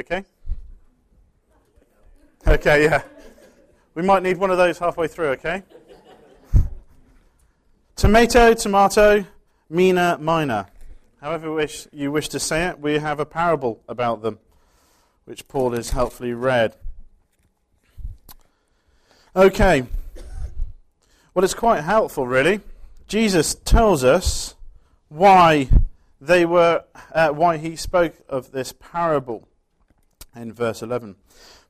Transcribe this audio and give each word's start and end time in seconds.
You 0.00 0.16
okay? 0.16 0.24
Okay, 2.46 2.84
yeah. 2.84 3.02
We 3.94 4.00
might 4.00 4.22
need 4.22 4.38
one 4.38 4.50
of 4.50 4.56
those 4.56 4.78
halfway 4.78 5.08
through, 5.08 5.28
okay? 5.32 5.62
tomato, 7.96 8.54
tomato, 8.54 9.26
mina, 9.68 10.16
minor. 10.18 10.68
However 11.20 11.52
wish 11.52 11.86
you 11.92 12.10
wish 12.10 12.30
to 12.30 12.40
say 12.40 12.68
it, 12.68 12.80
we 12.80 12.94
have 12.94 13.20
a 13.20 13.26
parable 13.26 13.82
about 13.86 14.22
them, 14.22 14.38
which 15.26 15.46
Paul 15.48 15.72
has 15.72 15.90
helpfully 15.90 16.32
read. 16.32 16.76
Okay. 19.36 19.86
Well, 21.34 21.44
it's 21.44 21.52
quite 21.52 21.82
helpful, 21.82 22.26
really. 22.26 22.60
Jesus 23.06 23.54
tells 23.54 24.02
us 24.02 24.54
why 25.10 25.68
they 26.22 26.46
were, 26.46 26.84
uh, 27.14 27.28
why 27.32 27.58
he 27.58 27.76
spoke 27.76 28.14
of 28.30 28.52
this 28.52 28.72
parable 28.72 29.46
in 30.34 30.52
verse 30.52 30.82
11. 30.82 31.16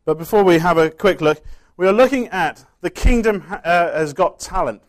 But 0.05 0.19
before 0.19 0.43
we 0.43 0.59
have 0.59 0.79
a 0.79 0.91
quick 0.91 1.21
look, 1.21 1.43
we 1.77 1.87
are 1.87 1.93
looking 1.93 2.29
at 2.29 2.65
the 2.81 2.91
kingdom 2.91 3.45
uh, 3.49 3.63
has 3.65 4.13
got 4.13 4.41
talent. 4.41 4.83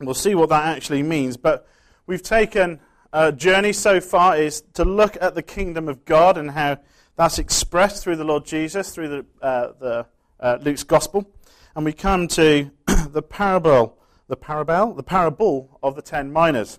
We'll 0.00 0.14
see 0.14 0.34
what 0.34 0.48
that 0.48 0.76
actually 0.76 1.02
means. 1.02 1.36
But 1.36 1.66
we've 2.06 2.22
taken 2.22 2.80
a 3.12 3.32
journey 3.32 3.72
so 3.72 4.00
far 4.00 4.36
is 4.36 4.62
to 4.74 4.84
look 4.84 5.16
at 5.20 5.34
the 5.34 5.42
kingdom 5.42 5.88
of 5.88 6.04
God 6.04 6.38
and 6.38 6.52
how 6.52 6.78
that's 7.16 7.38
expressed 7.38 8.02
through 8.02 8.16
the 8.16 8.24
Lord 8.24 8.46
Jesus, 8.46 8.94
through 8.94 9.08
the, 9.08 9.26
uh, 9.42 9.72
the 9.78 10.06
uh, 10.38 10.58
Luke's 10.62 10.84
gospel. 10.84 11.30
And 11.74 11.84
we 11.84 11.92
come 11.92 12.28
to 12.28 12.70
the 13.10 13.22
parable, 13.22 13.98
the 14.28 14.36
parable, 14.36 14.94
the 14.94 15.02
parable 15.02 15.78
of 15.82 15.96
the 15.96 16.02
ten 16.02 16.32
minas. 16.32 16.78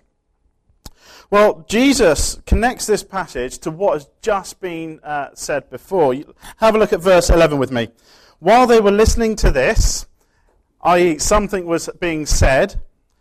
Well, 1.30 1.64
Jesus 1.68 2.40
connects 2.46 2.86
this 2.86 3.02
passage 3.02 3.58
to 3.60 3.70
what 3.70 3.94
has 3.94 4.08
just 4.20 4.60
been 4.60 5.00
uh, 5.02 5.28
said 5.34 5.70
before. 5.70 6.14
Have 6.58 6.74
a 6.74 6.78
look 6.78 6.92
at 6.92 7.00
verse 7.00 7.30
11 7.30 7.58
with 7.58 7.70
me. 7.70 7.88
While 8.38 8.66
they 8.66 8.80
were 8.80 8.90
listening 8.90 9.36
to 9.36 9.50
this, 9.50 10.06
i.e., 10.82 11.18
something 11.18 11.64
was 11.64 11.88
being 12.00 12.26
said, 12.26 12.80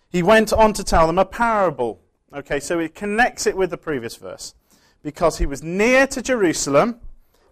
he 0.09 0.23
went 0.23 0.51
on 0.51 0.73
to 0.73 0.83
tell 0.83 1.07
them 1.07 1.19
a 1.19 1.25
parable. 1.25 2.01
Okay, 2.33 2.59
so 2.59 2.79
he 2.79 2.89
connects 2.89 3.45
it 3.45 3.55
with 3.55 3.69
the 3.69 3.77
previous 3.77 4.15
verse. 4.15 4.55
Because 5.03 5.37
he 5.37 5.45
was 5.45 5.63
near 5.63 6.05
to 6.07 6.21
Jerusalem, 6.21 6.99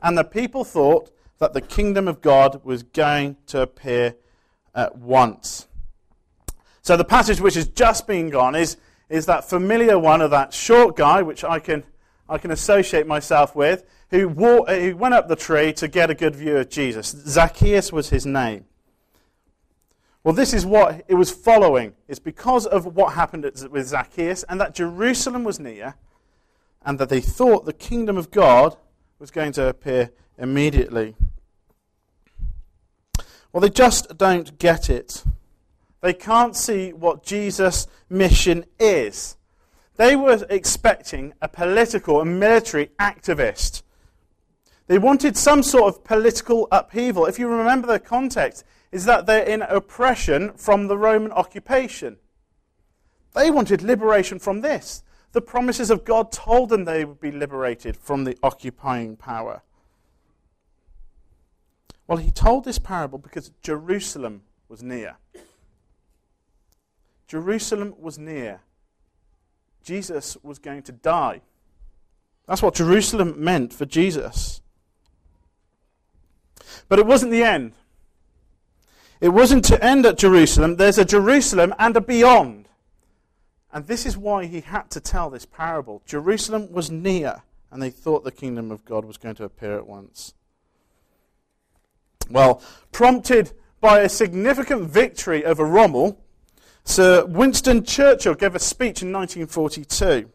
and 0.02 0.18
the 0.18 0.24
people 0.24 0.64
thought 0.64 1.12
that 1.40 1.54
the 1.54 1.62
kingdom 1.62 2.08
of 2.08 2.22
God 2.22 2.64
was 2.64 2.84
going 2.84 3.38
to 3.48 3.62
appear 3.62 4.16
at 4.76 4.98
once. 4.98 5.68
So 6.82 6.98
the 6.98 7.06
passage 7.06 7.40
which 7.40 7.56
has 7.56 7.68
just 7.68 8.08
been 8.08 8.30
gone 8.30 8.56
is, 8.56 8.78
is 9.10 9.26
that 9.26 9.50
familiar 9.50 9.98
one 9.98 10.22
of 10.22 10.32
that 10.32 10.54
short 10.54 10.96
guy, 10.96 11.22
which 11.22 11.44
I 11.44 11.60
can, 11.60 11.84
I 12.28 12.38
can 12.38 12.52
associate 12.52 13.08
myself 13.08 13.56
with, 13.56 13.84
who, 14.12 14.28
walked, 14.28 14.70
uh, 14.70 14.76
who 14.76 14.96
went 14.96 15.14
up 15.14 15.28
the 15.28 15.36
tree 15.36 15.74
to 15.74 15.88
get 15.88 16.10
a 16.10 16.16
good 16.16 16.36
view 16.36 16.58
of 16.58 16.70
Jesus. 16.70 17.08
Zacchaeus 17.08 17.92
was 17.92 18.10
his 18.10 18.26
name. 18.26 18.66
Well, 20.24 20.34
this 20.34 20.54
is 20.54 20.66
what 20.66 21.06
it 21.08 21.16
was 21.16 21.32
following. 21.32 21.94
It's 22.08 22.20
because 22.20 22.66
of 22.66 22.86
what 22.86 23.14
happened 23.14 23.50
with 23.72 23.88
Zacchaeus 23.88 24.44
and 24.44 24.60
that 24.60 24.76
Jerusalem 24.76 25.44
was 25.44 25.60
near 25.60 25.96
and 26.86 27.00
that 27.00 27.10
they 27.10 27.22
thought 27.22 27.66
the 27.66 27.74
kingdom 27.74 28.18
of 28.18 28.30
God 28.30 28.78
was 29.18 29.32
going 29.32 29.54
to 29.54 29.68
appear 29.68 30.12
immediately. 30.38 31.16
Well, 33.52 33.62
they 33.62 33.70
just 33.70 34.18
don't 34.18 34.58
get 34.60 34.90
it. 34.90 35.24
They 36.02 36.14
can't 36.14 36.56
see 36.56 36.94
what 36.94 37.24
Jesus' 37.24 37.88
mission 38.10 38.66
is. 38.80 39.38
They 39.98 40.16
were 40.16 40.46
expecting 40.50 41.34
a 41.42 41.48
political 41.48 42.22
and 42.22 42.40
military 42.40 42.88
activist 43.00 43.84
they 44.90 44.98
wanted 44.98 45.38
some 45.38 45.62
sort 45.62 45.94
of 45.94 46.04
political 46.04 46.68
upheaval. 46.72 47.28
If 47.28 47.38
you 47.38 47.48
remember 47.48 47.86
the 47.88 48.00
context, 48.00 48.64
is 48.92 49.06
that 49.06 49.28
they're 49.28 49.44
in 49.44 49.62
oppression 49.62 50.54
from 50.54 50.88
the 50.88 50.98
Roman 50.98 51.32
occupation. 51.32 52.18
They 53.36 53.52
wanted 53.52 53.84
liberation 53.84 54.40
from 54.40 54.62
this. 54.62 55.04
The 55.32 55.42
promises 55.42 55.92
of 55.92 56.06
God 56.06 56.32
told 56.32 56.70
them 56.70 56.86
they 56.86 57.06
would 57.06 57.20
be 57.20 57.32
liberated 57.32 57.96
from 57.98 58.24
the 58.24 58.36
occupying 58.42 59.16
power. 59.16 59.62
Well, 62.08 62.18
he 62.18 62.32
told 62.32 62.66
this 62.66 62.80
parable 62.80 63.20
because 63.20 63.52
Jerusalem 63.62 64.42
was 64.68 64.82
near. 64.82 65.18
Jerusalem 67.30 67.94
was 68.00 68.18
near. 68.18 68.60
Jesus 69.84 70.36
was 70.42 70.58
going 70.58 70.82
to 70.84 70.92
die. 70.92 71.42
That's 72.48 72.64
what 72.64 72.74
Jerusalem 72.74 73.36
meant 73.38 73.72
for 73.72 73.86
Jesus. 73.86 74.62
But 76.88 76.98
it 76.98 77.06
wasn't 77.06 77.32
the 77.32 77.44
end. 77.44 77.74
It 79.22 79.30
wasn't 79.30 79.64
to 79.66 79.84
end 79.84 80.08
at 80.08 80.18
Jerusalem. 80.18 80.78
There's 80.78 80.98
a 80.98 81.06
Jerusalem 81.06 81.76
and 81.78 81.96
a 81.96 82.02
beyond. 82.02 82.68
And 83.72 83.86
this 83.86 84.08
is 84.08 84.18
why 84.18 84.46
he 84.46 84.62
had 84.62 84.90
to 84.90 85.00
tell 85.00 85.30
this 85.30 85.46
parable. 85.46 86.02
Jerusalem 86.08 86.72
was 86.72 86.90
near, 86.90 87.44
and 87.70 87.80
they 87.80 87.92
thought 87.92 88.24
the 88.24 88.32
kingdom 88.32 88.72
of 88.72 88.84
God 88.86 89.06
was 89.06 89.18
going 89.18 89.36
to 89.36 89.44
appear 89.44 89.78
at 89.78 89.86
once. 89.86 90.34
Well, 92.28 92.64
prompted 92.92 93.52
by 93.80 94.00
a 94.00 94.10
significant 94.10 94.90
victory 94.90 95.46
over 95.46 95.64
Rommel, 95.64 96.20
Sir 96.84 97.26
Winston 97.26 97.84
Churchill 97.84 98.36
gave 98.36 98.56
a 98.56 98.60
speech 98.60 99.02
in 99.02 99.12
1942. 99.12 100.30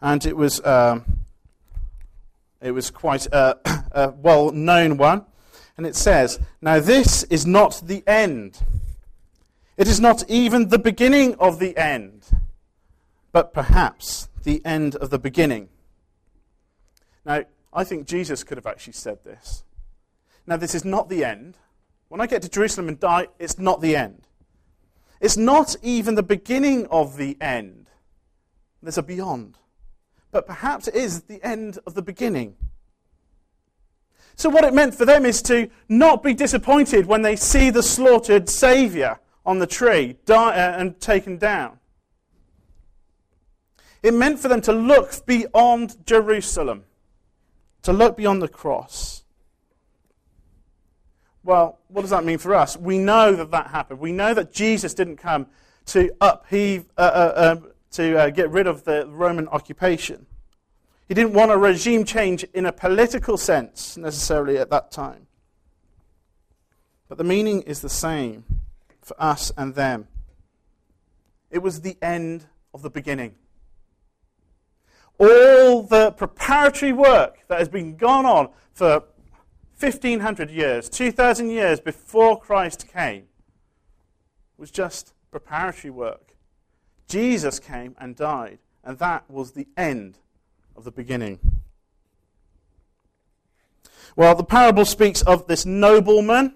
And 0.00 0.26
it 0.26 0.36
was. 0.36 0.64
Um, 0.64 1.04
it 2.64 2.72
was 2.72 2.90
quite 2.90 3.26
a, 3.26 3.58
a 3.92 4.10
well 4.10 4.50
known 4.50 4.96
one. 4.96 5.26
And 5.76 5.86
it 5.86 5.94
says, 5.94 6.40
Now 6.62 6.80
this 6.80 7.22
is 7.24 7.46
not 7.46 7.82
the 7.84 8.02
end. 8.06 8.58
It 9.76 9.86
is 9.86 10.00
not 10.00 10.28
even 10.30 10.68
the 10.68 10.78
beginning 10.78 11.34
of 11.34 11.58
the 11.58 11.76
end, 11.76 12.24
but 13.32 13.52
perhaps 13.52 14.28
the 14.44 14.64
end 14.64 14.94
of 14.96 15.10
the 15.10 15.18
beginning. 15.18 15.68
Now, 17.26 17.42
I 17.72 17.84
think 17.84 18.06
Jesus 18.06 18.44
could 18.44 18.56
have 18.56 18.66
actually 18.66 18.92
said 18.92 19.24
this. 19.24 19.64
Now, 20.46 20.56
this 20.56 20.74
is 20.74 20.84
not 20.84 21.08
the 21.08 21.24
end. 21.24 21.56
When 22.08 22.20
I 22.20 22.26
get 22.26 22.42
to 22.42 22.48
Jerusalem 22.48 22.88
and 22.88 23.00
die, 23.00 23.28
it's 23.38 23.58
not 23.58 23.80
the 23.80 23.96
end. 23.96 24.28
It's 25.24 25.36
not 25.36 25.74
even 25.82 26.14
the 26.14 26.22
beginning 26.22 26.86
of 26.86 27.16
the 27.16 27.36
end. 27.40 27.88
There's 28.82 28.98
a 28.98 29.02
beyond 29.02 29.56
but 30.34 30.48
perhaps 30.48 30.88
it 30.88 30.96
is 30.96 31.22
the 31.22 31.40
end 31.44 31.78
of 31.86 31.94
the 31.94 32.02
beginning. 32.02 32.56
So, 34.34 34.50
what 34.50 34.64
it 34.64 34.74
meant 34.74 34.92
for 34.92 35.04
them 35.04 35.24
is 35.24 35.40
to 35.42 35.70
not 35.88 36.24
be 36.24 36.34
disappointed 36.34 37.06
when 37.06 37.22
they 37.22 37.36
see 37.36 37.70
the 37.70 37.84
slaughtered 37.84 38.48
Saviour 38.48 39.20
on 39.46 39.60
the 39.60 39.66
tree 39.68 40.16
uh, 40.28 40.50
and 40.50 41.00
taken 41.00 41.38
down. 41.38 41.78
It 44.02 44.12
meant 44.12 44.40
for 44.40 44.48
them 44.48 44.60
to 44.62 44.72
look 44.72 45.24
beyond 45.24 46.04
Jerusalem, 46.04 46.82
to 47.82 47.92
look 47.92 48.16
beyond 48.16 48.42
the 48.42 48.48
cross. 48.48 49.23
Well, 51.44 51.78
what 51.88 52.00
does 52.00 52.10
that 52.10 52.24
mean 52.24 52.38
for 52.38 52.54
us? 52.54 52.76
We 52.76 52.98
know 52.98 53.36
that 53.36 53.50
that 53.50 53.68
happened. 53.68 54.00
We 54.00 54.12
know 54.12 54.32
that 54.32 54.52
Jesus 54.52 54.94
didn't 54.94 55.18
come 55.18 55.46
to 55.86 56.10
upheave, 56.20 56.86
uh, 56.96 57.00
uh, 57.00 57.56
um, 57.58 57.70
to 57.92 58.18
uh, 58.18 58.30
get 58.30 58.50
rid 58.50 58.66
of 58.66 58.84
the 58.84 59.06
Roman 59.06 59.46
occupation. 59.48 60.24
He 61.06 61.12
didn't 61.12 61.34
want 61.34 61.52
a 61.52 61.58
regime 61.58 62.04
change 62.04 62.44
in 62.54 62.64
a 62.64 62.72
political 62.72 63.36
sense 63.36 63.98
necessarily 63.98 64.56
at 64.56 64.70
that 64.70 64.90
time. 64.90 65.26
But 67.08 67.18
the 67.18 67.24
meaning 67.24 67.60
is 67.62 67.82
the 67.82 67.90
same 67.90 68.44
for 69.02 69.14
us 69.22 69.52
and 69.58 69.74
them. 69.74 70.08
It 71.50 71.58
was 71.58 71.82
the 71.82 71.98
end 72.00 72.46
of 72.72 72.80
the 72.80 72.88
beginning. 72.88 73.34
All 75.18 75.82
the 75.82 76.10
preparatory 76.12 76.92
work 76.92 77.36
that 77.48 77.58
has 77.58 77.68
been 77.68 77.96
gone 77.96 78.24
on 78.24 78.48
for 78.72 79.04
1500 79.78 80.50
years, 80.50 80.88
2000 80.88 81.50
years 81.50 81.80
before 81.80 82.40
Christ 82.40 82.86
came, 82.92 83.24
was 84.56 84.70
just 84.70 85.12
preparatory 85.30 85.90
work. 85.90 86.36
Jesus 87.08 87.58
came 87.58 87.96
and 87.98 88.14
died, 88.14 88.58
and 88.84 88.98
that 88.98 89.28
was 89.28 89.52
the 89.52 89.66
end 89.76 90.18
of 90.76 90.84
the 90.84 90.92
beginning. 90.92 91.38
Well, 94.16 94.34
the 94.36 94.44
parable 94.44 94.84
speaks 94.84 95.22
of 95.22 95.48
this 95.48 95.66
nobleman 95.66 96.54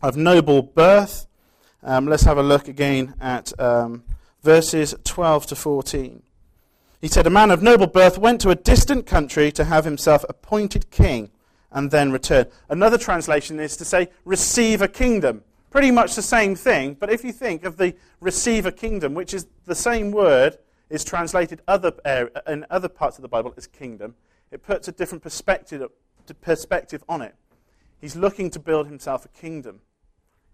of 0.00 0.16
noble 0.16 0.62
birth. 0.62 1.26
Um, 1.82 2.06
let's 2.06 2.22
have 2.22 2.38
a 2.38 2.42
look 2.42 2.68
again 2.68 3.14
at 3.20 3.58
um, 3.60 4.04
verses 4.42 4.94
12 5.04 5.46
to 5.46 5.56
14. 5.56 6.22
He 7.00 7.08
said, 7.08 7.26
A 7.26 7.30
man 7.30 7.50
of 7.50 7.62
noble 7.62 7.88
birth 7.88 8.16
went 8.16 8.40
to 8.42 8.50
a 8.50 8.54
distant 8.54 9.06
country 9.06 9.50
to 9.52 9.64
have 9.64 9.84
himself 9.84 10.24
appointed 10.28 10.90
king 10.90 11.30
and 11.70 11.90
then 11.90 12.12
return. 12.12 12.46
Another 12.68 12.98
translation 12.98 13.60
is 13.60 13.76
to 13.76 13.84
say, 13.84 14.08
receive 14.24 14.82
a 14.82 14.88
kingdom. 14.88 15.42
Pretty 15.70 15.90
much 15.90 16.14
the 16.14 16.22
same 16.22 16.54
thing, 16.54 16.94
but 16.94 17.10
if 17.10 17.24
you 17.24 17.32
think 17.32 17.64
of 17.64 17.76
the 17.76 17.94
receive 18.20 18.64
a 18.64 18.72
kingdom, 18.72 19.12
which 19.14 19.34
is 19.34 19.46
the 19.66 19.74
same 19.74 20.10
word 20.10 20.56
is 20.88 21.04
translated 21.04 21.60
other, 21.68 21.92
in 22.46 22.64
other 22.70 22.88
parts 22.88 23.18
of 23.18 23.22
the 23.22 23.28
Bible 23.28 23.52
as 23.56 23.66
kingdom. 23.66 24.14
it 24.50 24.62
puts 24.62 24.88
a 24.88 24.92
different 24.92 25.22
perspective, 25.22 25.82
perspective 26.40 27.04
on 27.08 27.22
it. 27.22 27.34
He's 28.00 28.16
looking 28.16 28.50
to 28.50 28.58
build 28.58 28.86
himself 28.86 29.24
a 29.24 29.28
kingdom. 29.28 29.80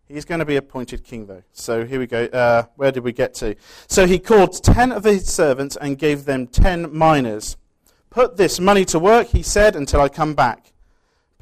He's 0.09 0.25
going 0.25 0.41
to 0.41 0.45
be 0.45 0.57
appointed 0.57 1.03
king, 1.05 1.27
though. 1.27 1.43
So 1.53 1.85
here 1.85 1.99
we 1.99 2.07
go. 2.07 2.25
Uh, 2.25 2.65
where 2.77 2.93
did 2.93 3.05
we 3.05 3.13
get 3.13 3.35
to? 3.35 3.57
So 3.87 4.07
he 4.07 4.19
called 4.19 4.63
ten 4.63 4.93
of 4.93 5.05
his 5.05 5.27
servants 5.27 5.77
and 5.77 5.99
gave 5.99 6.25
them 6.25 6.47
ten 6.47 6.97
minas. 6.97 7.57
Put 8.11 8.37
this 8.37 8.61
money 8.61 8.85
to 8.87 8.99
work, 8.99 9.29
he 9.29 9.43
said, 9.43 9.75
until 9.75 10.01
I 10.01 10.09
come 10.09 10.35
back. 10.35 10.73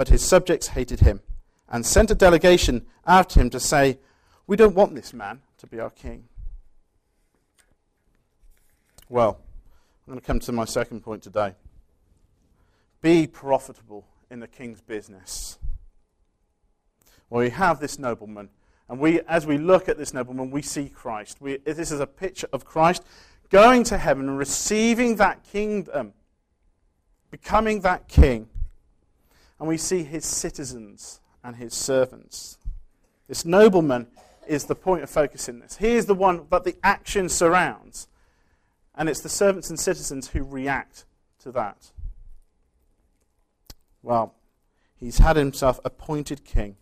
But 0.02 0.08
his 0.08 0.24
subjects 0.24 0.66
hated 0.66 0.98
him 0.98 1.20
and 1.68 1.86
sent 1.86 2.10
a 2.10 2.16
delegation 2.16 2.86
after 3.06 3.40
him 3.40 3.50
to 3.50 3.60
say, 3.60 4.00
We 4.48 4.56
don't 4.56 4.74
want 4.74 4.96
this 4.96 5.12
man 5.12 5.42
to 5.58 5.66
be 5.68 5.78
our 5.78 5.90
king. 5.90 6.24
Well, 9.08 9.38
I'm 10.04 10.14
going 10.14 10.20
to 10.20 10.26
come 10.26 10.40
to 10.40 10.50
my 10.50 10.64
second 10.64 11.02
point 11.02 11.22
today. 11.22 11.54
Be 13.00 13.28
profitable 13.28 14.04
in 14.28 14.40
the 14.40 14.48
king's 14.48 14.80
business. 14.80 15.60
Well, 17.30 17.44
we 17.44 17.50
have 17.50 17.78
this 17.78 17.96
nobleman, 17.96 18.48
and 18.88 18.98
we, 18.98 19.20
as 19.20 19.46
we 19.46 19.56
look 19.56 19.88
at 19.88 19.98
this 19.98 20.12
nobleman, 20.12 20.50
we 20.50 20.62
see 20.62 20.88
Christ. 20.88 21.40
We, 21.40 21.58
this 21.58 21.92
is 21.92 22.00
a 22.00 22.08
picture 22.08 22.48
of 22.52 22.64
Christ 22.64 23.04
going 23.50 23.84
to 23.84 23.98
heaven 23.98 24.28
and 24.28 24.36
receiving 24.36 25.14
that 25.18 25.44
kingdom, 25.44 26.14
becoming 27.30 27.82
that 27.82 28.08
king. 28.08 28.48
And 29.58 29.68
we 29.68 29.76
see 29.76 30.02
his 30.02 30.24
citizens 30.24 31.20
and 31.44 31.56
his 31.56 31.74
servants. 31.74 32.58
This 33.28 33.44
nobleman 33.44 34.08
is 34.46 34.64
the 34.64 34.74
point 34.74 35.02
of 35.02 35.10
focus 35.10 35.48
in 35.48 35.60
this. 35.60 35.76
He 35.76 35.92
is 35.92 36.06
the 36.06 36.14
one 36.14 36.46
that 36.50 36.64
the 36.64 36.76
action 36.82 37.28
surrounds. 37.28 38.08
And 38.94 39.08
it's 39.08 39.20
the 39.20 39.28
servants 39.28 39.70
and 39.70 39.78
citizens 39.78 40.28
who 40.28 40.42
react 40.42 41.04
to 41.40 41.52
that. 41.52 41.92
Well, 44.02 44.34
he's 44.98 45.18
had 45.18 45.36
himself 45.36 45.80
appointed 45.84 46.44
king. 46.44 46.76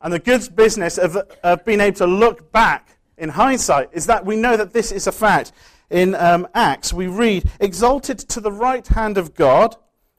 And 0.00 0.12
the 0.12 0.18
good 0.18 0.54
business 0.54 0.98
of, 0.98 1.16
of 1.42 1.64
being 1.64 1.80
able 1.80 1.96
to 1.98 2.06
look 2.06 2.52
back 2.52 2.98
in 3.16 3.30
hindsight 3.30 3.90
is 3.92 4.06
that 4.06 4.26
we 4.26 4.36
know 4.36 4.56
that 4.56 4.72
this 4.72 4.92
is 4.92 5.06
a 5.06 5.12
fact. 5.12 5.52
In 5.88 6.14
um, 6.14 6.48
Acts, 6.54 6.92
we 6.92 7.06
read, 7.06 7.50
Exalted 7.60 8.18
to 8.18 8.40
the 8.40 8.52
right 8.52 8.86
hand 8.86 9.16
of 9.16 9.34
God, 9.34 9.76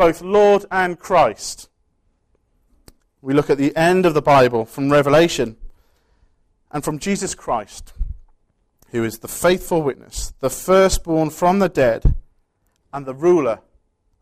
both 0.00 0.22
Lord 0.22 0.64
and 0.70 0.98
Christ. 0.98 1.68
We 3.20 3.34
look 3.34 3.50
at 3.50 3.58
the 3.58 3.76
end 3.76 4.06
of 4.06 4.14
the 4.14 4.22
Bible 4.22 4.64
from 4.64 4.90
Revelation 4.90 5.58
and 6.70 6.82
from 6.82 6.98
Jesus 6.98 7.34
Christ, 7.34 7.92
who 8.92 9.04
is 9.04 9.18
the 9.18 9.28
faithful 9.28 9.82
witness, 9.82 10.32
the 10.40 10.48
firstborn 10.48 11.28
from 11.28 11.58
the 11.58 11.68
dead, 11.68 12.14
and 12.94 13.04
the 13.04 13.12
ruler 13.12 13.60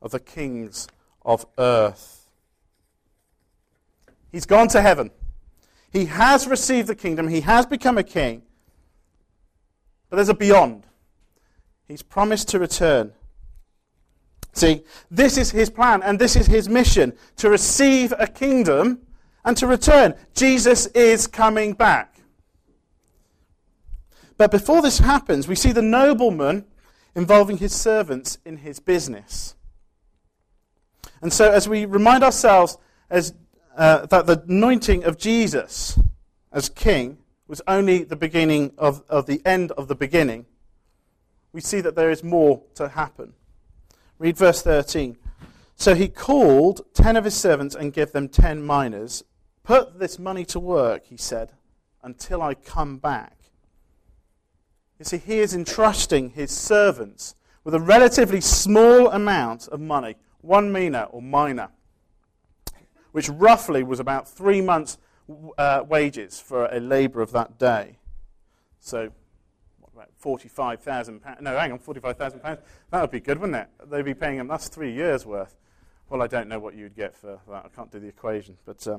of 0.02 0.10
the 0.10 0.18
kings 0.18 0.88
of 1.24 1.46
earth. 1.58 2.28
He's 4.32 4.46
gone 4.46 4.66
to 4.70 4.80
heaven. 4.80 5.12
He 5.92 6.06
has 6.06 6.48
received 6.48 6.88
the 6.88 6.96
kingdom, 6.96 7.28
he 7.28 7.42
has 7.42 7.66
become 7.66 7.96
a 7.96 8.02
king. 8.02 8.42
But 10.10 10.16
there's 10.16 10.28
a 10.28 10.34
beyond. 10.34 10.88
He's 11.86 12.02
promised 12.02 12.48
to 12.48 12.58
return. 12.58 13.12
See, 14.58 14.82
this 15.08 15.38
is 15.38 15.52
his 15.52 15.70
plan 15.70 16.02
and 16.02 16.18
this 16.18 16.34
is 16.34 16.46
his 16.48 16.68
mission 16.68 17.12
to 17.36 17.48
receive 17.48 18.12
a 18.18 18.26
kingdom 18.26 19.00
and 19.44 19.56
to 19.56 19.68
return. 19.68 20.16
Jesus 20.34 20.86
is 20.86 21.28
coming 21.28 21.74
back. 21.74 22.16
But 24.36 24.50
before 24.50 24.82
this 24.82 24.98
happens, 24.98 25.46
we 25.46 25.54
see 25.54 25.70
the 25.70 25.80
nobleman 25.82 26.64
involving 27.14 27.58
his 27.58 27.72
servants 27.72 28.38
in 28.44 28.56
his 28.56 28.80
business. 28.80 29.54
And 31.22 31.32
so, 31.32 31.50
as 31.50 31.68
we 31.68 31.84
remind 31.84 32.24
ourselves 32.24 32.78
as 33.10 33.34
uh, 33.76 34.06
that 34.06 34.26
the 34.26 34.42
anointing 34.48 35.04
of 35.04 35.18
Jesus 35.18 36.00
as 36.50 36.68
king 36.68 37.18
was 37.46 37.62
only 37.68 38.02
the 38.02 38.16
beginning 38.16 38.72
of, 38.76 39.04
of 39.08 39.26
the 39.26 39.40
end 39.44 39.70
of 39.72 39.86
the 39.86 39.94
beginning, 39.94 40.46
we 41.52 41.60
see 41.60 41.80
that 41.80 41.94
there 41.94 42.10
is 42.10 42.24
more 42.24 42.62
to 42.74 42.88
happen. 42.88 43.34
Read 44.18 44.36
verse 44.36 44.62
13. 44.62 45.16
So 45.76 45.94
he 45.94 46.08
called 46.08 46.82
ten 46.92 47.16
of 47.16 47.24
his 47.24 47.34
servants 47.34 47.74
and 47.74 47.92
gave 47.92 48.12
them 48.12 48.28
ten 48.28 48.64
minas. 48.64 49.22
Put 49.62 49.98
this 49.98 50.18
money 50.18 50.44
to 50.46 50.58
work, 50.58 51.06
he 51.06 51.16
said, 51.16 51.52
until 52.02 52.42
I 52.42 52.54
come 52.54 52.98
back. 52.98 53.36
You 54.98 55.04
see, 55.04 55.18
he 55.18 55.38
is 55.38 55.54
entrusting 55.54 56.30
his 56.30 56.50
servants 56.50 57.36
with 57.62 57.74
a 57.74 57.80
relatively 57.80 58.40
small 58.40 59.10
amount 59.10 59.68
of 59.68 59.80
money, 59.80 60.16
one 60.40 60.72
mina 60.72 61.04
or 61.10 61.22
mina 61.22 61.70
which 63.12 63.28
roughly 63.28 63.82
was 63.82 64.00
about 64.00 64.28
three 64.28 64.60
months' 64.60 64.98
uh, 65.56 65.82
wages 65.88 66.40
for 66.40 66.66
a 66.66 66.80
labourer 66.80 67.22
of 67.22 67.32
that 67.32 67.58
day. 67.58 67.98
So, 68.80 69.10
what 70.18 70.30
about 70.30 70.40
forty-five 70.40 70.80
thousand 70.82 71.20
pounds? 71.20 71.38
No, 71.40 71.56
hang 71.58 71.72
on, 71.72 71.78
forty-five 71.78 72.16
thousand 72.16 72.40
pounds. 72.40 72.60
That 72.90 73.00
would 73.00 73.10
be 73.10 73.20
good, 73.20 73.38
wouldn't 73.38 73.56
it? 73.56 73.90
They'd 73.90 74.04
be 74.04 74.14
paying 74.14 74.38
him. 74.38 74.48
That's 74.48 74.68
three 74.68 74.92
years' 74.92 75.24
worth. 75.24 75.54
Well, 76.08 76.22
I 76.22 76.26
don't 76.26 76.48
know 76.48 76.58
what 76.58 76.74
you'd 76.74 76.96
get 76.96 77.14
for 77.14 77.38
that. 77.48 77.64
I 77.66 77.68
can't 77.68 77.90
do 77.90 78.00
the 78.00 78.08
equation, 78.08 78.56
but 78.64 78.86
uh, 78.86 78.98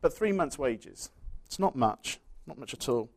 but 0.00 0.12
three 0.12 0.32
months' 0.32 0.58
wages. 0.58 1.10
It's 1.46 1.58
not 1.58 1.76
much, 1.76 2.18
not 2.46 2.58
much 2.58 2.74
at 2.74 2.88
all. 2.88 3.08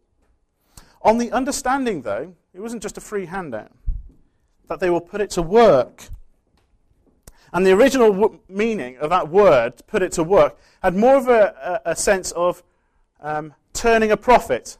On 1.01 1.17
the 1.17 1.31
understanding, 1.31 2.01
though, 2.03 2.35
it 2.53 2.59
wasn't 2.59 2.83
just 2.83 2.97
a 2.97 3.01
free 3.01 3.25
handout, 3.25 3.71
that 4.67 4.79
they 4.79 4.89
will 4.89 5.01
put 5.01 5.21
it 5.21 5.29
to 5.31 5.41
work 5.41 6.09
and 7.51 7.65
the 7.65 7.71
original 7.71 8.11
w- 8.13 8.39
meaning 8.47 8.97
of 8.97 9.09
that 9.09 9.29
word, 9.29 9.73
put 9.87 10.03
it 10.03 10.11
to 10.13 10.23
work, 10.23 10.57
had 10.83 10.95
more 10.95 11.15
of 11.15 11.27
a, 11.27 11.81
a, 11.85 11.91
a 11.91 11.95
sense 11.95 12.31
of 12.33 12.63
um, 13.21 13.53
turning 13.73 14.11
a 14.11 14.17
profit. 14.17 14.77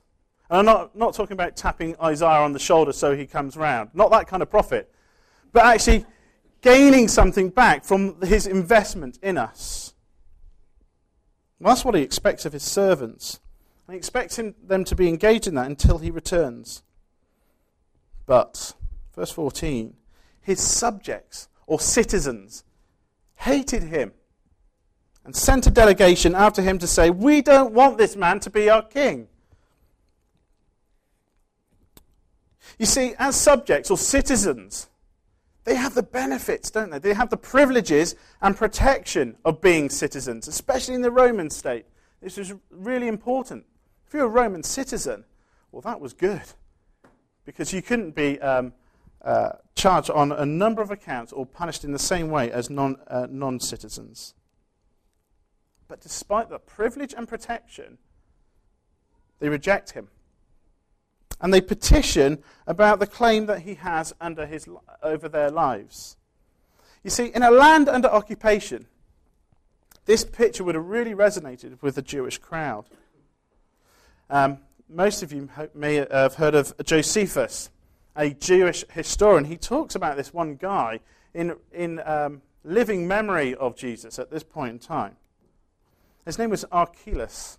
And 0.49 0.59
I'm 0.59 0.65
not, 0.65 0.95
not 0.95 1.13
talking 1.13 1.33
about 1.33 1.55
tapping 1.55 1.95
Isaiah 2.01 2.41
on 2.41 2.53
the 2.53 2.59
shoulder 2.59 2.91
so 2.91 3.15
he 3.15 3.27
comes 3.27 3.55
round. 3.55 3.91
Not 3.93 4.09
that 4.11 4.27
kind 4.27 4.41
of 4.41 4.49
profit. 4.49 4.91
But 5.51 5.65
actually 5.65 6.05
gaining 6.61 7.07
something 7.07 7.49
back 7.49 7.85
from 7.85 8.21
his 8.21 8.47
investment 8.47 9.19
in 9.21 9.37
us. 9.37 9.93
Well, 11.59 11.73
that's 11.73 11.85
what 11.85 11.95
he 11.95 12.01
expects 12.01 12.45
of 12.45 12.53
his 12.53 12.63
servants. 12.63 13.39
And 13.87 13.93
he 13.93 13.97
expects 13.97 14.37
him, 14.37 14.55
them 14.63 14.83
to 14.85 14.95
be 14.95 15.07
engaged 15.07 15.47
in 15.47 15.55
that 15.55 15.67
until 15.67 15.97
he 15.97 16.09
returns. 16.09 16.83
But, 18.25 18.73
verse 19.15 19.31
14, 19.31 19.93
his 20.41 20.61
subjects 20.61 21.47
or 21.67 21.79
citizens 21.79 22.63
hated 23.35 23.83
him 23.83 24.13
and 25.25 25.35
sent 25.35 25.67
a 25.67 25.71
delegation 25.71 26.33
after 26.33 26.61
him 26.61 26.79
to 26.79 26.87
say, 26.87 27.09
We 27.09 27.41
don't 27.41 27.73
want 27.73 27.97
this 27.97 28.15
man 28.15 28.39
to 28.41 28.49
be 28.49 28.69
our 28.69 28.81
king. 28.81 29.27
You 32.79 32.85
see, 32.85 33.13
as 33.19 33.35
subjects 33.35 33.91
or 33.91 33.97
citizens, 33.97 34.87
they 35.65 35.75
have 35.75 35.93
the 35.93 36.01
benefits, 36.01 36.71
don't 36.71 36.89
they? 36.89 36.97
They 36.97 37.13
have 37.13 37.29
the 37.29 37.37
privileges 37.37 38.15
and 38.41 38.55
protection 38.55 39.35
of 39.43 39.61
being 39.61 39.89
citizens, 39.89 40.47
especially 40.47 40.95
in 40.95 41.01
the 41.01 41.11
Roman 41.11 41.49
state. 41.49 41.85
This 42.21 42.37
is 42.37 42.53
really 42.71 43.09
important. 43.09 43.65
If 44.07 44.13
you're 44.13 44.25
a 44.25 44.29
Roman 44.29 44.63
citizen, 44.63 45.25
well, 45.71 45.81
that 45.81 45.99
was 45.99 46.13
good 46.13 46.41
because 47.45 47.73
you 47.73 47.81
couldn't 47.81 48.15
be 48.15 48.39
um, 48.39 48.73
uh, 49.21 49.51
charged 49.75 50.09
on 50.09 50.31
a 50.31 50.45
number 50.45 50.81
of 50.81 50.89
accounts 50.89 51.33
or 51.33 51.45
punished 51.45 51.83
in 51.83 51.91
the 51.91 51.99
same 51.99 52.29
way 52.29 52.49
as 52.49 52.69
non, 52.69 52.95
uh, 53.07 53.27
non-citizens. 53.29 54.33
But 55.89 55.99
despite 55.99 56.49
the 56.49 56.59
privilege 56.59 57.13
and 57.15 57.27
protection, 57.27 57.97
they 59.39 59.49
reject 59.49 59.91
him. 59.91 60.07
And 61.41 61.53
they 61.53 61.61
petition 61.61 62.43
about 62.67 62.99
the 62.99 63.07
claim 63.07 63.45
that 63.45 63.61
he 63.61 63.75
has 63.75 64.13
under 64.19 64.45
his, 64.45 64.67
over 65.01 65.29
their 65.29 65.49
lives. 65.49 66.17
You 67.03 67.09
see, 67.09 67.27
in 67.27 67.43
a 67.43 67.51
land 67.51 67.87
under 67.87 68.09
occupation, 68.09 68.87
this 70.05 70.25
picture 70.25 70.63
would 70.63 70.75
have 70.75 70.85
really 70.85 71.13
resonated 71.13 71.81
with 71.81 71.95
the 71.95 72.01
Jewish 72.01 72.37
crowd. 72.37 72.85
Um, 74.29 74.59
most 74.89 75.23
of 75.23 75.31
you 75.31 75.49
may 75.73 75.95
have 75.95 76.35
heard 76.35 76.55
of 76.55 76.73
Josephus 76.83 77.69
a 78.19 78.31
Jewish 78.31 78.83
historian, 78.91 79.45
he 79.45 79.55
talks 79.55 79.95
about 79.95 80.17
this 80.17 80.33
one 80.33 80.55
guy 80.55 80.99
in, 81.33 81.55
in 81.71 82.01
um, 82.05 82.41
living 82.65 83.07
memory 83.07 83.55
of 83.55 83.77
Jesus 83.77 84.19
at 84.19 84.29
this 84.29 84.43
point 84.43 84.71
in 84.71 84.79
time. 84.79 85.15
His 86.25 86.37
name 86.37 86.49
was 86.49 86.65
Archelaus. 86.71 87.57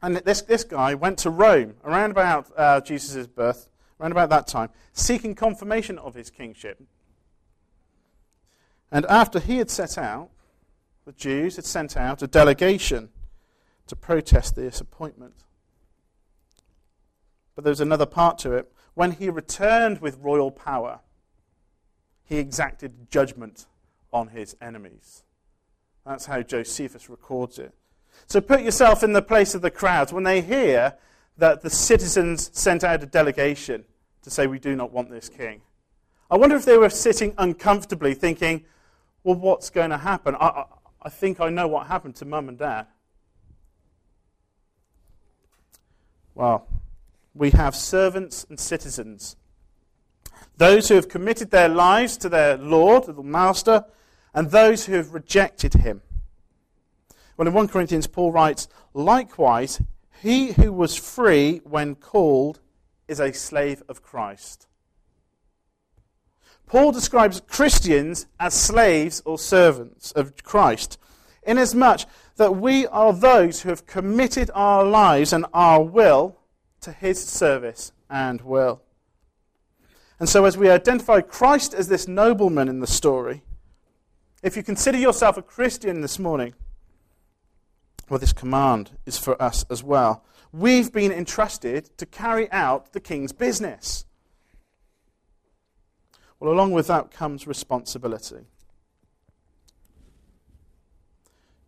And 0.00 0.16
this, 0.18 0.42
this 0.42 0.64
guy 0.64 0.94
went 0.94 1.18
to 1.18 1.30
Rome 1.30 1.74
around 1.84 2.12
about 2.12 2.50
uh, 2.56 2.80
Jesus' 2.80 3.26
birth, 3.26 3.68
around 4.00 4.12
about 4.12 4.30
that 4.30 4.46
time, 4.46 4.70
seeking 4.92 5.34
confirmation 5.34 5.98
of 5.98 6.14
his 6.14 6.30
kingship. 6.30 6.80
And 8.90 9.04
after 9.06 9.40
he 9.40 9.58
had 9.58 9.70
set 9.70 9.98
out, 9.98 10.30
the 11.04 11.12
Jews 11.12 11.56
had 11.56 11.64
sent 11.64 11.96
out 11.96 12.22
a 12.22 12.26
delegation 12.26 13.08
to 13.86 13.96
protest 13.96 14.54
this 14.54 14.80
appointment. 14.80 15.44
But 17.54 17.64
there's 17.64 17.80
another 17.80 18.06
part 18.06 18.38
to 18.38 18.52
it. 18.52 18.70
When 18.94 19.12
he 19.12 19.28
returned 19.28 20.00
with 20.00 20.18
royal 20.18 20.50
power, 20.50 21.00
he 22.24 22.38
exacted 22.38 23.10
judgment 23.10 23.66
on 24.12 24.28
his 24.28 24.56
enemies. 24.60 25.24
That's 26.06 26.26
how 26.26 26.42
Josephus 26.42 27.10
records 27.10 27.58
it. 27.58 27.74
So 28.26 28.40
put 28.40 28.62
yourself 28.62 29.02
in 29.02 29.12
the 29.12 29.22
place 29.22 29.54
of 29.54 29.62
the 29.62 29.70
crowds 29.70 30.12
when 30.12 30.24
they 30.24 30.40
hear 30.40 30.94
that 31.38 31.62
the 31.62 31.70
citizens 31.70 32.50
sent 32.52 32.84
out 32.84 33.02
a 33.02 33.06
delegation 33.06 33.84
to 34.22 34.30
say, 34.30 34.46
We 34.46 34.58
do 34.58 34.76
not 34.76 34.92
want 34.92 35.10
this 35.10 35.28
king. 35.28 35.62
I 36.30 36.36
wonder 36.36 36.56
if 36.56 36.64
they 36.64 36.76
were 36.76 36.90
sitting 36.90 37.34
uncomfortably 37.38 38.14
thinking, 38.14 38.64
Well, 39.24 39.36
what's 39.36 39.70
going 39.70 39.90
to 39.90 39.98
happen? 39.98 40.34
I, 40.34 40.46
I, 40.46 40.64
I 41.02 41.08
think 41.08 41.40
I 41.40 41.48
know 41.48 41.68
what 41.68 41.86
happened 41.86 42.16
to 42.16 42.24
mum 42.24 42.48
and 42.48 42.58
dad. 42.58 42.86
Well, 46.34 46.68
we 47.34 47.50
have 47.50 47.74
servants 47.74 48.46
and 48.48 48.58
citizens. 48.58 49.36
Those 50.56 50.88
who 50.88 50.96
have 50.96 51.08
committed 51.08 51.50
their 51.50 51.68
lives 51.68 52.16
to 52.18 52.28
their 52.28 52.56
Lord, 52.56 53.06
the 53.06 53.22
Master, 53.22 53.84
and 54.34 54.50
those 54.50 54.86
who 54.86 54.94
have 54.94 55.14
rejected 55.14 55.74
him. 55.74 56.02
Well, 57.38 57.46
in 57.46 57.54
1 57.54 57.68
Corinthians, 57.68 58.08
Paul 58.08 58.32
writes, 58.32 58.66
Likewise, 58.92 59.80
he 60.20 60.52
who 60.52 60.72
was 60.72 60.96
free 60.96 61.60
when 61.62 61.94
called 61.94 62.58
is 63.06 63.20
a 63.20 63.32
slave 63.32 63.80
of 63.88 64.02
Christ. 64.02 64.66
Paul 66.66 66.90
describes 66.90 67.40
Christians 67.40 68.26
as 68.40 68.54
slaves 68.54 69.22
or 69.24 69.38
servants 69.38 70.10
of 70.12 70.42
Christ, 70.42 70.98
inasmuch 71.44 72.00
that 72.36 72.56
we 72.56 72.88
are 72.88 73.12
those 73.12 73.62
who 73.62 73.68
have 73.68 73.86
committed 73.86 74.50
our 74.52 74.84
lives 74.84 75.32
and 75.32 75.46
our 75.54 75.80
will 75.80 76.36
to 76.80 76.90
his 76.90 77.24
service 77.24 77.92
and 78.10 78.42
will. 78.42 78.82
And 80.18 80.28
so, 80.28 80.44
as 80.44 80.58
we 80.58 80.68
identify 80.68 81.20
Christ 81.20 81.72
as 81.72 81.86
this 81.86 82.08
nobleman 82.08 82.68
in 82.68 82.80
the 82.80 82.86
story, 82.88 83.44
if 84.42 84.56
you 84.56 84.64
consider 84.64 84.98
yourself 84.98 85.36
a 85.36 85.42
Christian 85.42 86.00
this 86.00 86.18
morning, 86.18 86.54
well, 88.08 88.18
this 88.18 88.32
command 88.32 88.92
is 89.06 89.18
for 89.18 89.40
us 89.40 89.64
as 89.70 89.82
well. 89.82 90.24
We've 90.52 90.92
been 90.92 91.12
entrusted 91.12 91.96
to 91.98 92.06
carry 92.06 92.50
out 92.50 92.92
the 92.92 93.00
king's 93.00 93.32
business. 93.32 94.06
Well, 96.40 96.52
along 96.52 96.72
with 96.72 96.86
that 96.86 97.10
comes 97.10 97.46
responsibility. 97.46 98.46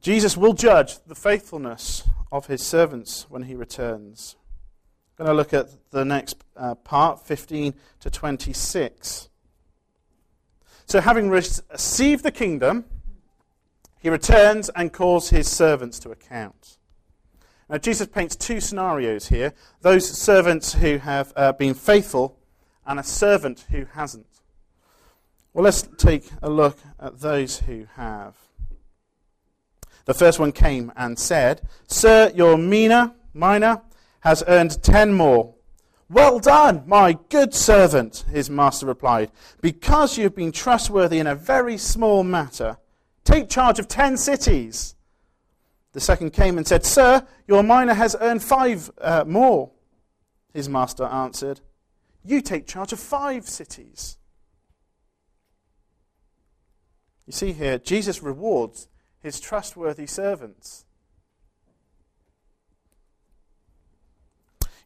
Jesus 0.00 0.36
will 0.36 0.54
judge 0.54 0.98
the 1.06 1.14
faithfulness 1.14 2.04
of 2.32 2.46
his 2.46 2.62
servants 2.62 3.26
when 3.28 3.42
he 3.42 3.54
returns. 3.54 4.36
I'm 5.18 5.26
going 5.26 5.34
to 5.34 5.36
look 5.36 5.52
at 5.52 5.90
the 5.90 6.04
next 6.04 6.42
uh, 6.56 6.74
part, 6.74 7.26
15 7.26 7.74
to 8.00 8.10
26. 8.10 9.28
So, 10.86 11.00
having 11.00 11.28
received 11.28 12.24
the 12.24 12.32
kingdom, 12.32 12.86
he 14.00 14.08
returns 14.08 14.70
and 14.70 14.92
calls 14.92 15.30
his 15.30 15.46
servants 15.46 15.98
to 16.00 16.10
account. 16.10 16.78
Now, 17.68 17.78
Jesus 17.78 18.08
paints 18.08 18.34
two 18.34 18.58
scenarios 18.58 19.28
here 19.28 19.54
those 19.80 20.08
servants 20.08 20.74
who 20.74 20.98
have 20.98 21.32
uh, 21.36 21.52
been 21.52 21.74
faithful 21.74 22.38
and 22.84 22.98
a 22.98 23.04
servant 23.04 23.66
who 23.70 23.84
hasn't. 23.92 24.26
Well, 25.52 25.64
let's 25.64 25.82
take 25.96 26.28
a 26.42 26.50
look 26.50 26.78
at 26.98 27.20
those 27.20 27.60
who 27.60 27.86
have. 27.94 28.34
The 30.06 30.14
first 30.14 30.40
one 30.40 30.50
came 30.50 30.90
and 30.96 31.18
said, 31.18 31.68
Sir, 31.86 32.32
your 32.34 32.56
mina, 32.56 33.14
mina 33.34 33.82
has 34.20 34.42
earned 34.48 34.82
ten 34.82 35.12
more. 35.12 35.54
Well 36.08 36.40
done, 36.40 36.82
my 36.86 37.16
good 37.28 37.54
servant, 37.54 38.24
his 38.32 38.50
master 38.50 38.86
replied. 38.86 39.30
Because 39.60 40.18
you've 40.18 40.34
been 40.34 40.50
trustworthy 40.50 41.20
in 41.20 41.28
a 41.28 41.36
very 41.36 41.76
small 41.76 42.24
matter, 42.24 42.78
take 43.30 43.48
charge 43.48 43.78
of 43.78 43.88
ten 43.88 44.16
cities. 44.16 44.94
The 45.92 46.00
second 46.00 46.32
came 46.32 46.56
and 46.56 46.66
said, 46.66 46.84
Sir, 46.84 47.26
your 47.46 47.62
mina 47.62 47.94
has 47.94 48.16
earned 48.20 48.42
five 48.42 48.90
uh, 49.00 49.24
more. 49.26 49.70
His 50.52 50.68
master 50.68 51.04
answered, 51.04 51.60
You 52.24 52.40
take 52.40 52.66
charge 52.66 52.92
of 52.92 53.00
five 53.00 53.48
cities. 53.48 54.18
You 57.26 57.32
see 57.32 57.52
here, 57.52 57.78
Jesus 57.78 58.22
rewards 58.22 58.88
his 59.20 59.40
trustworthy 59.40 60.06
servants. 60.06 60.84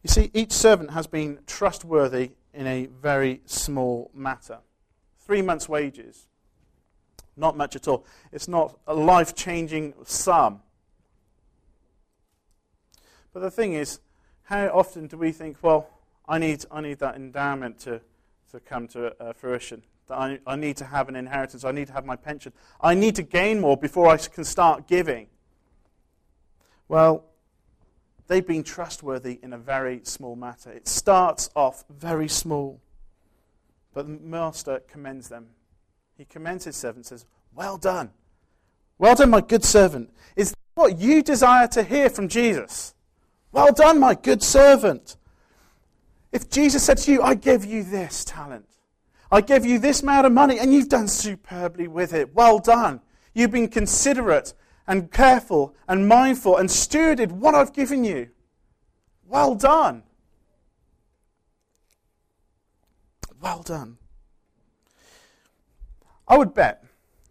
You 0.03 0.09
see, 0.09 0.29
each 0.35 0.51
servant 0.51 0.91
has 0.91 1.07
been 1.07 1.39
trustworthy 1.47 2.31
in 2.53 2.67
a 2.67 2.85
very 2.85 3.41
small 3.45 4.11
matter. 4.13 4.59
Three 5.17 5.41
months' 5.41 5.67
wages. 5.67 6.27
Not 7.37 7.57
much 7.57 7.75
at 7.75 7.87
all. 7.87 8.05
It's 8.31 8.47
not 8.47 8.77
a 8.87 8.93
life 8.93 9.35
changing 9.35 9.93
sum. 10.05 10.61
But 13.33 13.41
the 13.41 13.51
thing 13.51 13.73
is, 13.73 13.99
how 14.43 14.67
often 14.67 15.07
do 15.07 15.17
we 15.17 15.31
think, 15.31 15.57
well, 15.61 15.89
I 16.27 16.39
need, 16.39 16.65
I 16.71 16.81
need 16.81 16.99
that 16.99 17.15
endowment 17.15 17.79
to, 17.79 18.01
to 18.51 18.59
come 18.59 18.87
to 18.89 19.21
uh, 19.21 19.33
fruition? 19.33 19.83
that 20.07 20.17
I, 20.17 20.39
I 20.45 20.55
need 20.55 20.77
to 20.77 20.85
have 20.85 21.09
an 21.09 21.15
inheritance, 21.15 21.63
I 21.63 21.71
need 21.71 21.87
to 21.87 21.93
have 21.93 22.05
my 22.05 22.15
pension, 22.15 22.53
I 22.79 22.93
need 22.93 23.15
to 23.15 23.23
gain 23.23 23.59
more 23.59 23.77
before 23.77 24.07
I 24.07 24.17
can 24.17 24.43
start 24.43 24.87
giving. 24.87 25.27
Well, 26.87 27.25
they've 28.27 28.45
been 28.45 28.63
trustworthy 28.63 29.39
in 29.41 29.53
a 29.53 29.57
very 29.57 30.01
small 30.03 30.35
matter. 30.35 30.71
It 30.71 30.87
starts 30.87 31.49
off 31.55 31.83
very 31.89 32.27
small. 32.27 32.79
But 33.93 34.07
the 34.07 34.13
master 34.13 34.81
commends 34.87 35.29
them. 35.29 35.47
He 36.17 36.25
commends 36.25 36.65
his 36.65 36.75
servant 36.75 37.05
says, 37.05 37.25
Well 37.53 37.77
done. 37.77 38.11
Well 38.97 39.15
done, 39.15 39.29
my 39.29 39.41
good 39.41 39.63
servant. 39.63 40.09
Is 40.35 40.53
what 40.75 40.99
you 40.99 41.21
desire 41.21 41.67
to 41.69 41.83
hear 41.83 42.09
from 42.09 42.27
Jesus? 42.27 42.93
Well 43.51 43.73
done, 43.73 43.99
my 43.99 44.15
good 44.15 44.41
servant. 44.41 45.17
If 46.31 46.49
Jesus 46.49 46.83
said 46.83 46.97
to 46.99 47.11
you, 47.11 47.21
I 47.21 47.35
give 47.35 47.63
you 47.63 47.83
this 47.83 48.25
talent, 48.25 48.65
I 49.31 49.41
give 49.41 49.65
you 49.65 49.79
this 49.79 50.01
amount 50.01 50.25
of 50.25 50.33
money 50.33 50.59
and 50.59 50.73
you've 50.73 50.89
done 50.89 51.07
superbly 51.07 51.87
with 51.87 52.13
it. 52.13 52.33
Well 52.33 52.59
done. 52.59 53.01
You've 53.33 53.51
been 53.51 53.67
considerate 53.67 54.53
and 54.87 55.11
careful 55.11 55.75
and 55.87 56.07
mindful 56.07 56.57
and 56.57 56.69
stewarded 56.69 57.31
what 57.31 57.55
I've 57.55 57.73
given 57.73 58.03
you. 58.03 58.29
Well 59.27 59.55
done. 59.55 60.03
Well 63.41 63.61
done. 63.61 63.97
I 66.27 66.37
would 66.37 66.53
bet, 66.53 66.83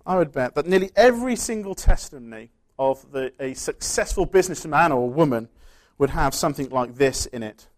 I 0.06 0.16
would 0.16 0.32
bet 0.32 0.54
that 0.54 0.66
nearly 0.66 0.90
every 0.96 1.36
single 1.36 1.74
testimony 1.74 2.50
of 2.78 3.12
the, 3.12 3.32
a 3.40 3.54
successful 3.54 4.26
businessman 4.26 4.92
or 4.92 5.08
woman 5.08 5.48
would 5.98 6.10
have 6.10 6.34
something 6.34 6.68
like 6.70 6.96
this 6.96 7.26
in 7.26 7.42
it. 7.42 7.68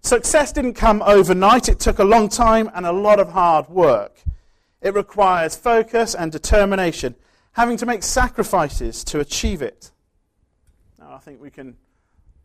Success 0.00 0.52
didn't 0.52 0.74
come 0.74 1.02
overnight, 1.02 1.68
it 1.68 1.80
took 1.80 1.98
a 1.98 2.04
long 2.04 2.28
time 2.28 2.70
and 2.74 2.86
a 2.86 2.92
lot 2.92 3.18
of 3.18 3.30
hard 3.30 3.68
work. 3.68 4.22
It 4.80 4.94
requires 4.94 5.56
focus 5.56 6.14
and 6.14 6.30
determination, 6.30 7.16
having 7.52 7.76
to 7.78 7.86
make 7.86 8.02
sacrifices 8.02 9.02
to 9.04 9.20
achieve 9.20 9.60
it. 9.60 9.90
Now, 10.98 11.14
I 11.14 11.18
think 11.18 11.40
we 11.40 11.50
can 11.50 11.76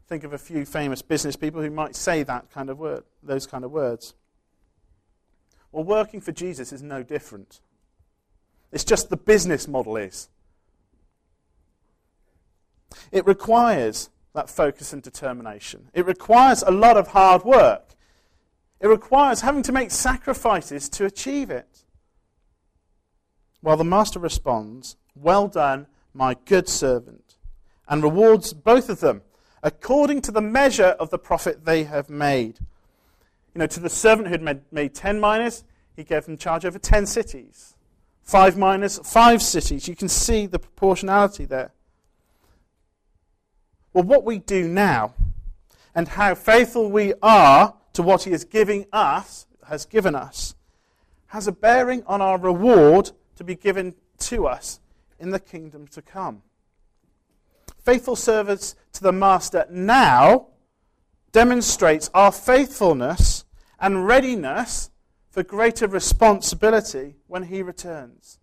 think 0.08 0.24
of 0.24 0.34
a 0.34 0.38
few 0.38 0.66
famous 0.66 1.02
business 1.02 1.36
people 1.36 1.62
who 1.62 1.70
might 1.70 1.96
say 1.96 2.24
that 2.24 2.50
kind 2.52 2.70
of 2.70 2.80
word, 2.80 3.04
those 3.22 3.46
kind 3.46 3.64
of 3.64 3.72
words. 3.72 4.16
Well, 5.72 5.84
working 5.84 6.22
for 6.22 6.32
Jesus 6.32 6.74
is 6.74 6.84
no 6.84 7.04
different. 7.04 7.62
It's 8.74 8.84
just 8.84 9.10
the 9.10 9.18
business 9.18 9.68
model 9.68 9.96
is. 9.96 10.30
It 13.12 13.26
requires 13.28 14.10
that 14.34 14.50
focus 14.50 14.92
and 14.92 15.02
determination. 15.04 15.90
It 15.94 16.08
requires 16.08 16.64
a 16.64 16.72
lot 16.72 16.98
of 16.98 17.10
hard 17.10 17.44
work. 17.44 17.92
It 18.82 18.88
requires 18.88 19.42
having 19.42 19.62
to 19.64 19.72
make 19.72 19.92
sacrifices 19.92 20.90
to 20.90 21.06
achieve 21.06 21.52
it. 21.52 21.84
While 23.62 23.78
the 23.78 23.84
master 23.84 24.20
responds, 24.20 24.98
Well 25.16 25.48
done, 25.48 25.86
my 26.14 26.36
good 26.46 26.68
servant, 26.68 27.38
and 27.88 28.04
rewards 28.04 28.54
both 28.54 28.90
of 28.90 29.00
them 29.00 29.22
according 29.62 30.22
to 30.22 30.32
the 30.32 30.42
measure 30.42 30.96
of 31.00 31.12
the 31.12 31.18
profit 31.20 31.64
they 31.64 31.86
have 31.86 32.10
made. 32.10 32.60
You 33.54 33.60
know, 33.60 33.68
to 33.68 33.80
the 33.80 33.90
servant 33.90 34.28
who 34.28 34.34
had 34.34 34.42
made, 34.42 34.62
made 34.72 34.94
10 34.96 35.22
minas, 35.22 35.64
he 35.96 36.04
gave 36.04 36.26
them 36.26 36.38
charge 36.38 36.66
over 36.66 36.80
10 36.80 37.06
cities. 37.06 37.73
Five 38.24 38.56
five 39.06 39.42
cities. 39.42 39.88
You 39.88 39.96
can 39.96 40.10
see 40.10 40.46
the 40.46 40.60
proportionality 40.60 41.46
there. 41.46 41.72
Well, 43.94 44.04
what 44.04 44.24
we 44.24 44.40
do 44.40 44.68
now 44.68 45.14
and 45.94 46.08
how 46.08 46.34
faithful 46.34 46.90
we 46.90 47.14
are 47.22 47.76
to 47.94 48.02
what 48.02 48.24
He 48.24 48.32
is 48.32 48.44
giving 48.44 48.88
us, 48.92 49.46
has 49.68 49.86
given 49.86 50.16
us, 50.16 50.56
has 51.28 51.48
a 51.48 51.52
bearing 51.52 52.04
on 52.08 52.22
our 52.22 52.40
reward 52.40 53.12
to 53.36 53.44
be 53.44 53.56
given 53.56 53.94
to 54.20 54.48
us 54.48 54.80
in 55.20 55.30
the 55.30 55.40
kingdom 55.40 55.88
to 55.88 56.02
come. 56.02 56.42
Faithful 57.84 58.16
service 58.16 58.76
to 58.94 59.04
the 59.04 59.12
Master 59.12 59.66
now 59.70 60.48
demonstrates 61.32 62.10
our 62.14 62.32
faithfulness 62.32 63.46
and 63.80 64.08
readiness 64.08 64.90
for 65.34 65.42
greater 65.42 65.88
responsibility 65.88 67.16
when 67.26 67.42
He 67.42 67.64
returns. 67.64 68.38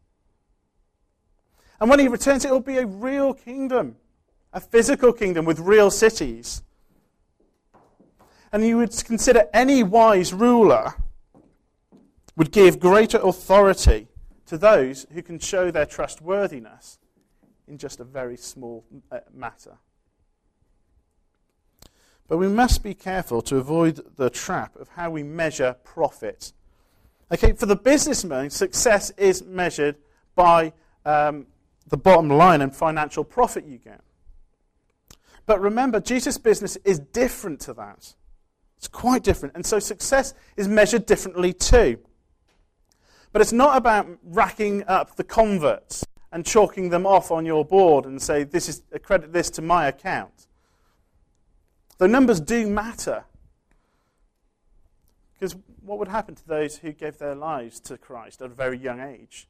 And 1.80 1.88
when 1.88 2.00
He 2.00 2.08
returns, 2.08 2.44
it 2.44 2.50
will 2.50 2.58
be 2.58 2.78
a 2.78 2.86
real 2.86 3.32
kingdom, 3.32 3.94
a 4.52 4.58
physical 4.58 5.12
kingdom 5.12 5.44
with 5.44 5.60
real 5.60 5.92
cities. 5.92 6.62
And 8.50 8.66
you 8.66 8.76
would 8.78 9.04
consider 9.04 9.44
any 9.54 9.84
wise 9.84 10.32
ruler 10.32 10.94
would 12.34 12.50
give 12.50 12.80
greater 12.80 13.18
authority 13.18 14.08
to 14.46 14.58
those 14.58 15.06
who 15.12 15.22
can 15.22 15.38
show 15.38 15.70
their 15.70 15.86
trustworthiness 15.86 16.98
in 17.68 17.78
just 17.78 18.00
a 18.00 18.04
very 18.04 18.36
small 18.36 18.84
uh, 19.12 19.20
matter. 19.32 19.78
But 22.26 22.38
we 22.38 22.48
must 22.48 22.82
be 22.82 22.94
careful 22.94 23.42
to 23.42 23.58
avoid 23.58 24.16
the 24.16 24.28
trap 24.28 24.74
of 24.74 24.88
how 24.88 25.10
we 25.10 25.22
measure 25.22 25.76
profit. 25.84 26.52
Okay, 27.32 27.52
for 27.52 27.66
the 27.66 27.76
businessman, 27.76 28.50
success 28.50 29.10
is 29.16 29.44
measured 29.44 29.96
by 30.34 30.72
um, 31.04 31.46
the 31.88 31.96
bottom 31.96 32.28
line 32.28 32.60
and 32.60 32.74
financial 32.74 33.24
profit 33.24 33.64
you 33.64 33.78
get. 33.78 34.00
But 35.46 35.60
remember, 35.60 36.00
Jesus' 36.00 36.38
business 36.38 36.76
is 36.84 36.98
different 36.98 37.60
to 37.60 37.74
that. 37.74 38.14
It's 38.78 38.88
quite 38.88 39.22
different. 39.22 39.54
And 39.54 39.64
so 39.64 39.78
success 39.78 40.34
is 40.56 40.68
measured 40.68 41.06
differently 41.06 41.52
too. 41.52 41.98
But 43.32 43.42
it's 43.42 43.52
not 43.52 43.76
about 43.76 44.08
racking 44.24 44.84
up 44.86 45.16
the 45.16 45.24
converts 45.24 46.04
and 46.32 46.44
chalking 46.44 46.90
them 46.90 47.06
off 47.06 47.30
on 47.30 47.44
your 47.44 47.64
board 47.64 48.06
and 48.06 48.20
say, 48.20 48.44
this 48.44 48.68
is, 48.68 48.82
credit 49.02 49.32
this 49.32 49.50
to 49.50 49.62
my 49.62 49.86
account. 49.86 50.46
The 51.98 52.08
numbers 52.08 52.40
do 52.40 52.66
matter. 52.66 53.24
Because 55.34 55.56
what 55.82 55.98
would 55.98 56.08
happen 56.08 56.34
to 56.34 56.46
those 56.46 56.76
who 56.78 56.92
gave 56.92 57.18
their 57.18 57.34
lives 57.34 57.80
to 57.80 57.96
Christ 57.96 58.42
at 58.42 58.50
a 58.50 58.54
very 58.54 58.78
young 58.78 59.00
age? 59.00 59.48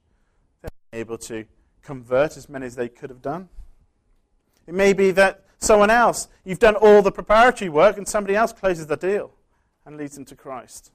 They're 0.62 1.00
able 1.00 1.18
to 1.18 1.44
convert 1.82 2.36
as 2.36 2.48
many 2.48 2.66
as 2.66 2.76
they 2.76 2.88
could 2.88 3.10
have 3.10 3.22
done. 3.22 3.48
It 4.66 4.74
may 4.74 4.92
be 4.92 5.10
that 5.12 5.44
someone 5.58 5.90
else, 5.90 6.28
you've 6.44 6.58
done 6.58 6.76
all 6.76 7.02
the 7.02 7.12
preparatory 7.12 7.68
work, 7.68 7.96
and 7.96 8.06
somebody 8.06 8.36
else 8.36 8.52
closes 8.52 8.86
the 8.86 8.96
deal 8.96 9.32
and 9.84 9.96
leads 9.96 10.14
them 10.14 10.24
to 10.26 10.36
Christ. 10.36 10.92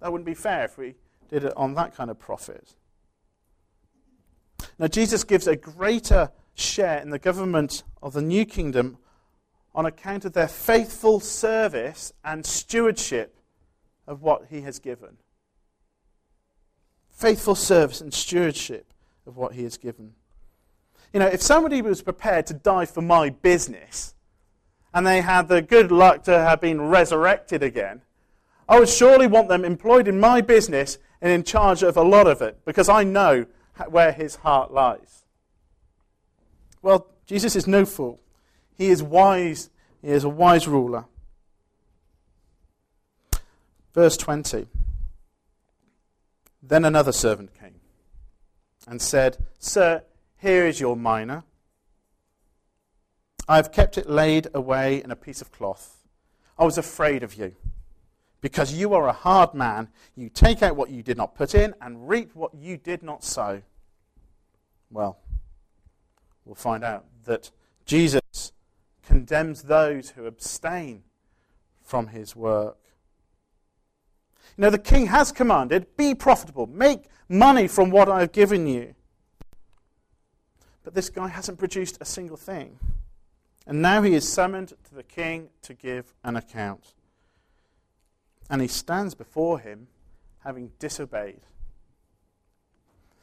That 0.00 0.10
wouldn't 0.10 0.26
be 0.26 0.34
fair 0.34 0.64
if 0.64 0.78
we 0.78 0.94
did 1.28 1.44
it 1.44 1.52
on 1.56 1.74
that 1.74 1.94
kind 1.94 2.10
of 2.10 2.18
profit. 2.18 2.74
Now, 4.78 4.86
Jesus 4.86 5.24
gives 5.24 5.46
a 5.46 5.56
greater 5.56 6.30
share 6.54 6.98
in 6.98 7.10
the 7.10 7.18
government 7.18 7.84
of 8.02 8.12
the 8.12 8.22
new 8.22 8.44
kingdom 8.44 8.98
on 9.74 9.86
account 9.86 10.24
of 10.24 10.32
their 10.32 10.48
faithful 10.48 11.20
service 11.20 12.12
and 12.24 12.44
stewardship 12.44 13.37
of 14.08 14.22
what 14.22 14.46
he 14.50 14.62
has 14.62 14.78
given. 14.80 15.18
Faithful 17.10 17.54
service 17.54 18.00
and 18.00 18.12
stewardship 18.12 18.92
of 19.26 19.36
what 19.36 19.52
he 19.52 19.62
has 19.64 19.76
given. 19.76 20.14
You 21.12 21.20
know, 21.20 21.26
if 21.26 21.42
somebody 21.42 21.82
was 21.82 22.02
prepared 22.02 22.46
to 22.46 22.54
die 22.54 22.86
for 22.86 23.02
my 23.02 23.30
business 23.30 24.14
and 24.92 25.06
they 25.06 25.20
had 25.20 25.48
the 25.48 25.62
good 25.62 25.92
luck 25.92 26.24
to 26.24 26.32
have 26.32 26.60
been 26.60 26.80
resurrected 26.80 27.62
again, 27.62 28.02
I 28.68 28.78
would 28.78 28.88
surely 28.88 29.26
want 29.26 29.48
them 29.48 29.64
employed 29.64 30.08
in 30.08 30.18
my 30.18 30.40
business 30.40 30.98
and 31.20 31.30
in 31.30 31.44
charge 31.44 31.82
of 31.82 31.96
a 31.96 32.02
lot 32.02 32.26
of 32.26 32.42
it 32.42 32.64
because 32.64 32.88
I 32.88 33.04
know 33.04 33.46
where 33.88 34.12
his 34.12 34.36
heart 34.36 34.72
lies. 34.72 35.24
Well, 36.82 37.06
Jesus 37.26 37.56
is 37.56 37.66
no 37.66 37.84
fool. 37.84 38.20
He 38.76 38.88
is 38.88 39.02
wise. 39.02 39.70
He 40.00 40.08
is 40.08 40.24
a 40.24 40.28
wise 40.28 40.68
ruler. 40.68 41.04
Verse 43.98 44.16
20. 44.16 44.68
Then 46.62 46.84
another 46.84 47.10
servant 47.10 47.52
came 47.58 47.80
and 48.86 49.02
said, 49.02 49.38
Sir, 49.58 50.04
here 50.36 50.68
is 50.68 50.78
your 50.78 50.96
mina. 50.96 51.42
I 53.48 53.56
have 53.56 53.72
kept 53.72 53.98
it 53.98 54.08
laid 54.08 54.46
away 54.54 55.02
in 55.02 55.10
a 55.10 55.16
piece 55.16 55.40
of 55.40 55.50
cloth. 55.50 55.96
I 56.56 56.64
was 56.64 56.78
afraid 56.78 57.24
of 57.24 57.34
you. 57.34 57.56
Because 58.40 58.72
you 58.72 58.94
are 58.94 59.08
a 59.08 59.12
hard 59.12 59.52
man, 59.52 59.88
you 60.14 60.28
take 60.28 60.62
out 60.62 60.76
what 60.76 60.90
you 60.90 61.02
did 61.02 61.16
not 61.16 61.34
put 61.34 61.52
in 61.52 61.74
and 61.80 62.08
reap 62.08 62.36
what 62.36 62.54
you 62.54 62.76
did 62.76 63.02
not 63.02 63.24
sow. 63.24 63.62
Well, 64.92 65.18
we'll 66.44 66.54
find 66.54 66.84
out 66.84 67.04
that 67.24 67.50
Jesus 67.84 68.52
condemns 69.04 69.62
those 69.62 70.10
who 70.10 70.26
abstain 70.26 71.02
from 71.82 72.06
his 72.06 72.36
work. 72.36 72.78
Know, 74.58 74.70
the 74.70 74.78
king 74.78 75.06
has 75.06 75.32
commanded, 75.32 75.96
be 75.96 76.14
profitable, 76.14 76.66
make 76.66 77.04
money 77.28 77.68
from 77.68 77.90
what 77.90 78.08
I 78.08 78.20
have 78.20 78.32
given 78.32 78.66
you. 78.66 78.94
But 80.82 80.94
this 80.94 81.08
guy 81.08 81.28
hasn't 81.28 81.58
produced 81.58 81.96
a 82.00 82.04
single 82.04 82.36
thing. 82.36 82.78
And 83.66 83.80
now 83.80 84.02
he 84.02 84.14
is 84.14 84.30
summoned 84.30 84.74
to 84.84 84.94
the 84.94 85.02
king 85.02 85.48
to 85.62 85.74
give 85.74 86.12
an 86.24 86.36
account 86.36 86.94
and 88.50 88.62
he 88.62 88.68
stands 88.68 89.14
before 89.14 89.58
him 89.58 89.88
having 90.44 90.72
disobeyed. 90.78 91.40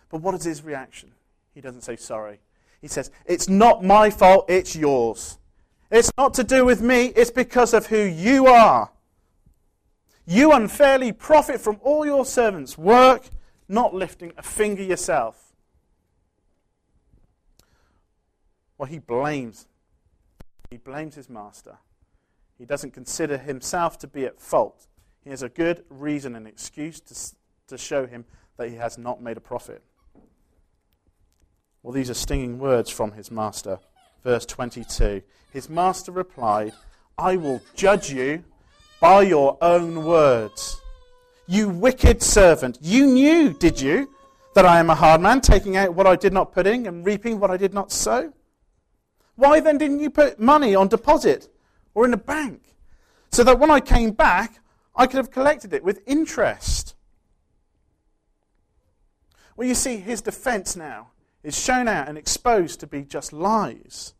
But 0.09 0.21
what 0.21 0.35
is 0.35 0.43
his 0.43 0.63
reaction? 0.63 1.11
He 1.53 1.61
doesn't 1.61 1.81
say 1.81 1.95
sorry. 1.95 2.39
He 2.81 2.87
says, 2.87 3.09
It's 3.25 3.49
not 3.49 3.83
my 3.83 4.09
fault, 4.09 4.45
it's 4.49 4.75
yours. 4.75 5.37
It's 5.89 6.11
not 6.17 6.33
to 6.35 6.43
do 6.43 6.65
with 6.65 6.81
me, 6.81 7.07
it's 7.07 7.31
because 7.31 7.73
of 7.73 7.87
who 7.87 8.01
you 8.01 8.47
are. 8.47 8.91
You 10.25 10.51
unfairly 10.51 11.11
profit 11.11 11.61
from 11.61 11.79
all 11.83 12.05
your 12.05 12.25
servants' 12.25 12.77
work, 12.77 13.29
not 13.67 13.93
lifting 13.93 14.33
a 14.37 14.41
finger 14.41 14.81
yourself. 14.81 15.53
Well, 18.77 18.87
he 18.87 18.99
blames. 18.99 19.67
He 20.69 20.77
blames 20.77 21.15
his 21.15 21.29
master. 21.29 21.77
He 22.57 22.65
doesn't 22.65 22.91
consider 22.91 23.37
himself 23.37 23.97
to 23.99 24.07
be 24.07 24.25
at 24.25 24.39
fault. 24.39 24.87
He 25.23 25.29
has 25.29 25.43
a 25.43 25.49
good 25.49 25.83
reason 25.89 26.35
and 26.35 26.47
excuse 26.47 26.99
to, 27.01 27.35
to 27.67 27.77
show 27.77 28.07
him 28.07 28.25
that 28.57 28.69
he 28.69 28.75
has 28.75 28.97
not 28.97 29.21
made 29.21 29.37
a 29.37 29.41
profit. 29.41 29.83
Well, 31.83 31.93
these 31.93 32.09
are 32.09 32.15
stinging 32.15 32.57
words 32.57 32.89
from 32.89 33.11
his 33.11 33.29
master. 33.29 33.79
Verse 34.23 34.45
22 34.45 35.21
His 35.51 35.69
master 35.69 36.11
replied, 36.11 36.73
I 37.17 37.35
will 37.37 37.61
judge 37.75 38.11
you 38.11 38.43
by 39.05 39.21
your 39.21 39.55
own 39.61 40.03
words. 40.03 40.81
You 41.45 41.69
wicked 41.69 42.23
servant, 42.23 42.79
you 42.81 43.05
knew, 43.05 43.53
did 43.53 43.79
you, 43.79 44.09
that 44.55 44.65
I 44.65 44.79
am 44.79 44.89
a 44.89 44.95
hard 44.95 45.21
man, 45.21 45.41
taking 45.41 45.77
out 45.77 45.93
what 45.93 46.07
I 46.07 46.15
did 46.15 46.33
not 46.33 46.51
put 46.51 46.65
in 46.65 46.87
and 46.87 47.05
reaping 47.05 47.39
what 47.39 47.51
I 47.51 47.57
did 47.57 47.71
not 47.71 47.91
sow? 47.91 48.33
Why 49.35 49.59
then 49.59 49.77
didn't 49.77 49.99
you 49.99 50.09
put 50.09 50.39
money 50.39 50.73
on 50.73 50.87
deposit 50.87 51.49
or 51.93 52.05
in 52.05 52.15
a 52.15 52.17
bank? 52.17 52.63
So 53.31 53.43
that 53.43 53.59
when 53.59 53.69
I 53.69 53.79
came 53.79 54.09
back, 54.09 54.59
I 54.95 55.05
could 55.05 55.17
have 55.17 55.29
collected 55.29 55.71
it 55.71 55.83
with 55.83 56.01
interest. 56.07 56.95
Well, 59.55 59.67
you 59.67 59.75
see, 59.75 59.97
his 59.97 60.21
defense 60.21 60.75
now 60.75 61.09
is 61.43 61.55
shown 61.55 61.87
out 61.87 62.09
and 62.09 62.17
exposed 62.17 62.79
to 62.79 62.87
be 62.87 63.03
just 63.03 63.31
lies. 63.31 64.15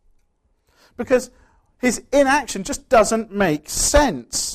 Because 0.96 1.32
his 1.80 2.04
inaction 2.14 2.64
just 2.64 2.88
doesn't 2.88 3.32
make 3.32 3.68
sense. 3.68 4.55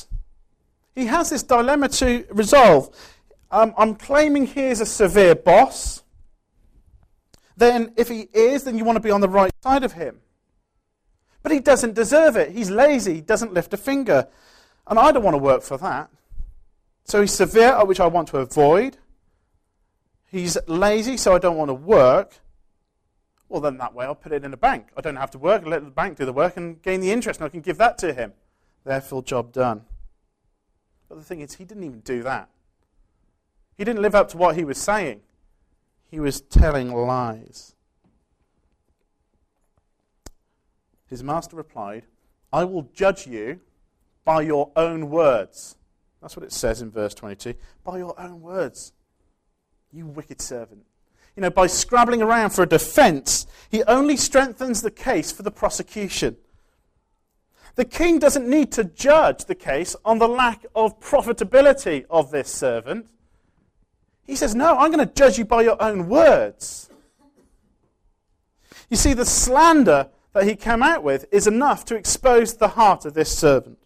He 0.95 1.05
has 1.05 1.29
this 1.29 1.43
dilemma 1.43 1.89
to 1.89 2.25
resolve. 2.31 2.95
Um, 3.49 3.73
I'm 3.77 3.95
claiming 3.95 4.47
he 4.47 4.63
is 4.63 4.81
a 4.81 4.85
severe 4.85 5.35
boss. 5.35 6.03
Then, 7.57 7.93
if 7.97 8.07
he 8.07 8.21
is, 8.33 8.63
then 8.63 8.77
you 8.77 8.85
want 8.85 8.95
to 8.95 9.01
be 9.01 9.11
on 9.11 9.21
the 9.21 9.29
right 9.29 9.51
side 9.61 9.83
of 9.83 9.93
him. 9.93 10.19
But 11.43 11.51
he 11.51 11.59
doesn't 11.59 11.93
deserve 11.93 12.35
it. 12.35 12.51
He's 12.51 12.69
lazy. 12.69 13.15
He 13.15 13.21
doesn't 13.21 13.53
lift 13.53 13.73
a 13.73 13.77
finger. 13.77 14.27
And 14.87 14.99
I 14.99 15.11
don't 15.11 15.23
want 15.23 15.33
to 15.35 15.39
work 15.39 15.63
for 15.63 15.77
that. 15.77 16.09
So 17.05 17.21
he's 17.21 17.33
severe, 17.33 17.83
which 17.85 17.99
I 17.99 18.07
want 18.07 18.27
to 18.29 18.37
avoid. 18.37 18.97
He's 20.27 20.57
lazy, 20.67 21.17
so 21.17 21.35
I 21.35 21.39
don't 21.39 21.57
want 21.57 21.69
to 21.69 21.73
work. 21.73 22.39
Well, 23.49 23.59
then 23.59 23.77
that 23.77 23.93
way 23.93 24.05
I'll 24.05 24.15
put 24.15 24.31
it 24.31 24.45
in 24.45 24.53
a 24.53 24.57
bank. 24.57 24.87
I 24.95 25.01
don't 25.01 25.17
have 25.17 25.31
to 25.31 25.37
work, 25.37 25.63
I 25.65 25.69
let 25.69 25.83
the 25.83 25.91
bank 25.91 26.17
do 26.17 26.25
the 26.25 26.31
work 26.31 26.55
and 26.55 26.81
gain 26.81 27.01
the 27.01 27.11
interest, 27.11 27.41
and 27.41 27.47
I 27.47 27.49
can 27.49 27.59
give 27.59 27.77
that 27.79 27.97
to 27.97 28.13
him. 28.13 28.31
Therefore, 28.85 29.23
job 29.23 29.51
done. 29.51 29.81
But 31.11 31.17
the 31.17 31.25
thing 31.25 31.41
is, 31.41 31.55
he 31.55 31.65
didn't 31.65 31.83
even 31.83 31.99
do 31.99 32.23
that. 32.23 32.47
He 33.77 33.83
didn't 33.83 34.01
live 34.01 34.15
up 34.15 34.29
to 34.29 34.37
what 34.37 34.55
he 34.55 34.63
was 34.63 34.77
saying. 34.77 35.19
he 36.09 36.21
was 36.21 36.39
telling 36.39 36.93
lies. 36.93 37.75
His 41.07 41.21
master 41.21 41.57
replied, 41.57 42.05
I 42.53 42.63
will 42.63 42.83
judge 42.93 43.27
you 43.27 43.59
by 44.23 44.43
your 44.43 44.71
own 44.77 45.09
words. 45.09 45.75
That's 46.21 46.37
what 46.37 46.45
it 46.45 46.53
says 46.53 46.81
in 46.81 46.91
verse 46.91 47.13
22. 47.13 47.55
By 47.83 47.97
your 47.97 48.17
own 48.17 48.39
words, 48.39 48.93
you 49.91 50.05
wicked 50.05 50.39
servant. 50.39 50.85
You 51.35 51.41
know, 51.41 51.49
by 51.49 51.67
scrabbling 51.67 52.21
around 52.21 52.51
for 52.51 52.63
a 52.63 52.67
defense, 52.67 53.47
he 53.69 53.83
only 53.83 54.15
strengthens 54.15 54.81
the 54.81 54.91
case 54.91 55.29
for 55.29 55.43
the 55.43 55.51
prosecution. 55.51 56.37
The 57.75 57.85
king 57.85 58.19
doesn't 58.19 58.47
need 58.47 58.71
to 58.73 58.83
judge 58.83 59.45
the 59.45 59.55
case 59.55 59.95
on 60.03 60.19
the 60.19 60.27
lack 60.27 60.65
of 60.75 60.99
profitability 60.99 62.05
of 62.09 62.31
this 62.31 62.49
servant. 62.49 63.07
He 64.25 64.35
says, 64.35 64.53
No, 64.53 64.77
I'm 64.77 64.91
going 64.91 65.05
to 65.05 65.13
judge 65.13 65.37
you 65.37 65.45
by 65.45 65.61
your 65.61 65.81
own 65.81 66.07
words. 66.07 66.89
You 68.89 68.97
see, 68.97 69.13
the 69.13 69.25
slander 69.25 70.09
that 70.33 70.43
he 70.43 70.55
came 70.55 70.83
out 70.83 71.03
with 71.03 71.25
is 71.31 71.47
enough 71.47 71.85
to 71.85 71.95
expose 71.95 72.55
the 72.55 72.69
heart 72.69 73.05
of 73.05 73.13
this 73.13 73.35
servant. 73.35 73.77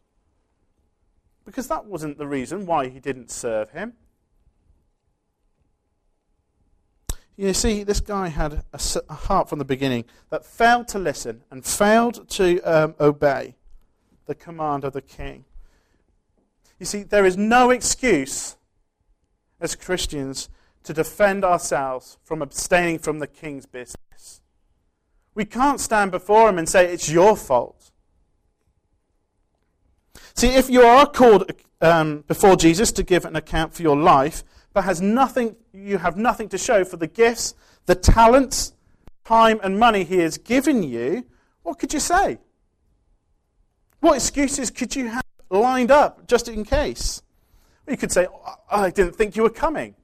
Because 1.45 1.67
that 1.67 1.86
wasn't 1.86 2.17
the 2.17 2.28
reason 2.28 2.65
why 2.65 2.89
he 2.89 3.00
didn't 3.00 3.30
serve 3.30 3.69
him. 3.71 3.93
You 7.38 7.54
see, 7.54 7.84
this 7.84 8.00
guy 8.00 8.30
had 8.30 8.63
a, 8.74 9.13
heart 9.13 9.50
from 9.50 9.60
the 9.60 9.65
beginning 9.65 10.06
that 10.30 10.45
failed 10.45 10.88
to 10.89 11.00
listen 11.00 11.43
and 11.52 11.65
failed 11.65 12.30
to 12.30 12.62
um, 12.62 12.95
obey 13.00 13.56
the 14.25 14.35
command 14.35 14.83
of 14.83 14.93
the 14.93 15.01
king. 15.01 15.45
You 16.79 16.85
see, 16.85 17.03
there 17.03 17.25
is 17.25 17.38
no 17.38 17.69
excuse 17.69 18.57
as 19.59 19.75
Christians 19.75 20.49
to 20.83 20.93
defend 20.93 21.43
ourselves 21.43 22.17
from 22.23 22.41
abstaining 22.41 22.99
from 22.99 23.19
the 23.19 23.27
king's 23.27 23.65
business. 23.65 24.41
We 25.33 25.45
can't 25.45 25.79
stand 25.79 26.11
before 26.11 26.49
him 26.49 26.57
and 26.57 26.67
say, 26.67 26.91
It's 26.91 27.09
your 27.09 27.35
fault. 27.35 27.91
See, 30.33 30.49
if 30.49 30.69
you 30.69 30.81
are 30.81 31.05
called 31.05 31.51
um, 31.81 32.23
before 32.27 32.55
Jesus 32.55 32.91
to 32.93 33.03
give 33.03 33.25
an 33.25 33.35
account 33.35 33.73
for 33.73 33.81
your 33.81 33.97
life, 33.97 34.43
but 34.73 34.83
has 34.83 35.01
nothing, 35.01 35.55
you 35.73 35.97
have 35.97 36.17
nothing 36.17 36.49
to 36.49 36.57
show 36.57 36.83
for 36.83 36.97
the 36.97 37.07
gifts, 37.07 37.55
the 37.85 37.95
talents, 37.95 38.73
time, 39.23 39.59
and 39.63 39.79
money 39.79 40.03
he 40.03 40.17
has 40.19 40.38
given 40.38 40.83
you, 40.83 41.25
what 41.63 41.79
could 41.79 41.93
you 41.93 41.99
say? 41.99 42.38
What 44.05 44.17
excuses 44.17 44.69
could 44.69 44.95
you 44.95 45.07
have 45.07 45.23
lined 45.49 45.89
up 45.89 46.27
just 46.27 46.47
in 46.47 46.63
case? 46.63 47.23
You 47.87 47.97
could 47.97 48.11
say, 48.11 48.27
I 48.69 48.91
didn't 48.91 49.15
think 49.15 49.35
you 49.35 49.41
were 49.41 49.49
coming. 49.49 49.95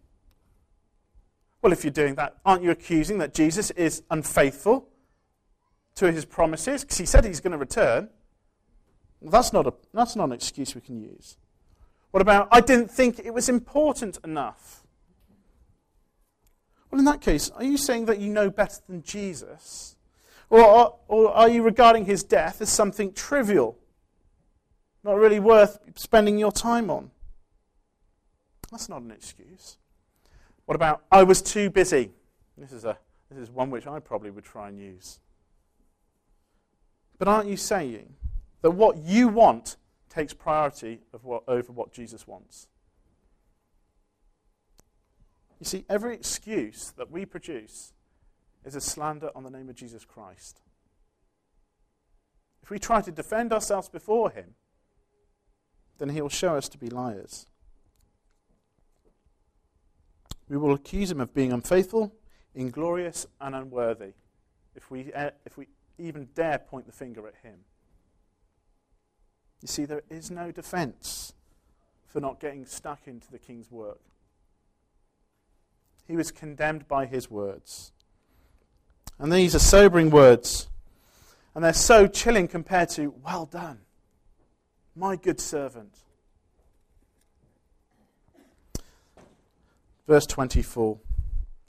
Well, 1.62 1.72
if 1.72 1.84
you're 1.84 1.94
doing 1.94 2.16
that, 2.16 2.38
aren't 2.44 2.64
you 2.64 2.72
accusing 2.72 3.20
that 3.20 3.36
Jesus 3.36 3.70
is 3.70 4.02
unfaithful 4.10 4.90
to 5.94 6.12
his 6.12 6.26
promises? 6.26 6.82
Because 6.82 6.98
he 6.98 7.06
said 7.06 7.26
he's 7.26 7.42
going 7.42 7.52
to 7.52 7.60
return. 7.60 8.10
That's, 9.22 9.54
not 9.54 9.68
a, 9.68 9.74
that's 9.94 10.16
not 10.16 10.24
an 10.24 10.32
excuse 10.32 10.74
we 10.74 10.82
can 10.82 11.00
use. 11.00 11.38
What 12.10 12.22
about, 12.22 12.48
I 12.52 12.60
didn't 12.60 12.90
think 12.90 13.20
it 13.20 13.36
was 13.36 13.50
important 13.50 14.18
enough? 14.24 14.82
Well, 16.90 16.98
in 16.98 17.06
that 17.06 17.22
case, 17.22 17.52
are 17.52 17.64
you 17.64 17.78
saying 17.78 18.06
that 18.06 18.18
you 18.18 18.34
know 18.34 18.50
better 18.50 18.82
than 18.90 19.04
Jesus? 19.04 19.96
Or, 20.50 20.98
or 21.08 21.32
are 21.32 21.48
you 21.48 21.62
regarding 21.62 22.06
his 22.06 22.24
death 22.24 22.62
as 22.62 22.70
something 22.72 23.14
trivial? 23.14 23.78
Not 25.04 25.18
really 25.18 25.40
worth 25.40 25.80
spending 25.96 26.38
your 26.38 26.52
time 26.52 26.90
on. 26.90 27.12
That's 28.72 28.88
not 28.88 29.02
an 29.02 29.12
excuse. 29.12 29.78
What 30.66 30.76
about, 30.76 31.04
I 31.12 31.24
was 31.24 31.42
too 31.42 31.70
busy? 31.70 32.12
This 32.58 32.72
is, 32.72 32.86
a, 32.86 32.98
this 33.30 33.40
is 33.40 33.50
one 33.50 33.72
which 33.72 33.88
I 33.88 34.00
probably 34.00 34.30
would 34.30 34.46
try 34.46 34.70
and 34.70 34.80
use. 34.80 35.20
But 37.18 37.28
aren't 37.28 37.50
you 37.50 37.58
saying 37.58 38.14
that 38.62 38.72
what 38.72 38.98
you 38.98 39.28
want 39.28 39.78
takes 40.10 40.34
priority 40.34 41.00
what, 41.22 41.44
over 41.48 41.72
what 41.72 41.92
Jesus 41.92 42.28
wants? 42.28 42.68
You 45.60 45.66
see, 45.66 45.86
every 45.90 46.16
excuse 46.16 46.94
that 46.98 47.12
we 47.12 47.26
produce 47.26 47.94
is 48.66 48.76
a 48.76 48.82
slander 48.82 49.30
on 49.36 49.44
the 49.44 49.50
name 49.50 49.70
of 49.70 49.76
Jesus 49.76 50.06
Christ. 50.06 50.62
If 52.64 52.70
we 52.70 52.80
try 52.80 53.02
to 53.02 53.12
defend 53.12 53.54
ourselves 53.54 53.90
before 53.90 54.32
Him, 54.32 54.56
then 56.02 56.10
he 56.10 56.20
will 56.20 56.30
show 56.30 56.56
us 56.56 56.68
to 56.68 56.80
be 56.80 56.90
liars. 56.90 57.46
We 60.50 60.58
will 60.58 60.74
accuse 60.74 61.12
him 61.12 61.22
of 61.22 61.32
being 61.32 61.54
unfaithful, 61.54 62.16
inglorious, 62.56 63.28
and 63.40 63.54
unworthy 63.54 64.14
if 64.76 64.90
we, 64.90 65.14
uh, 65.14 65.30
if 65.46 65.58
we 65.58 65.68
even 66.00 66.30
dare 66.34 66.58
point 66.58 66.88
the 66.88 66.92
finger 66.92 67.28
at 67.28 67.36
him. 67.44 67.60
You 69.62 69.68
see, 69.68 69.86
there 69.86 70.02
is 70.10 70.32
no 70.32 70.52
defense 70.52 71.34
for 72.08 72.20
not 72.20 72.40
getting 72.40 72.66
stuck 72.66 73.02
into 73.06 73.30
the 73.30 73.38
king's 73.38 73.70
work. 73.70 74.02
He 76.08 76.16
was 76.16 76.32
condemned 76.32 76.88
by 76.88 77.06
his 77.06 77.30
words. 77.30 77.92
And 79.20 79.32
these 79.32 79.54
are 79.54 79.60
sobering 79.60 80.10
words. 80.10 80.68
And 81.54 81.64
they're 81.64 81.74
so 81.74 82.08
chilling 82.08 82.48
compared 82.48 82.90
to, 82.90 83.14
well 83.24 83.46
done. 83.46 83.82
My 84.96 85.16
good 85.16 85.40
servant. 85.40 85.98
Verse 90.08 90.26
24. 90.26 91.00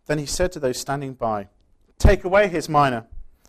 Then 0.07 0.19
he 0.19 0.27
said 0.27 0.51
to 0.53 0.61
those 0.61 0.79
standing 0.79 1.15
by, 1.15 1.49
Take 1.99 2.25
away 2.25 2.49
his 2.49 2.69
mina, 2.69 3.07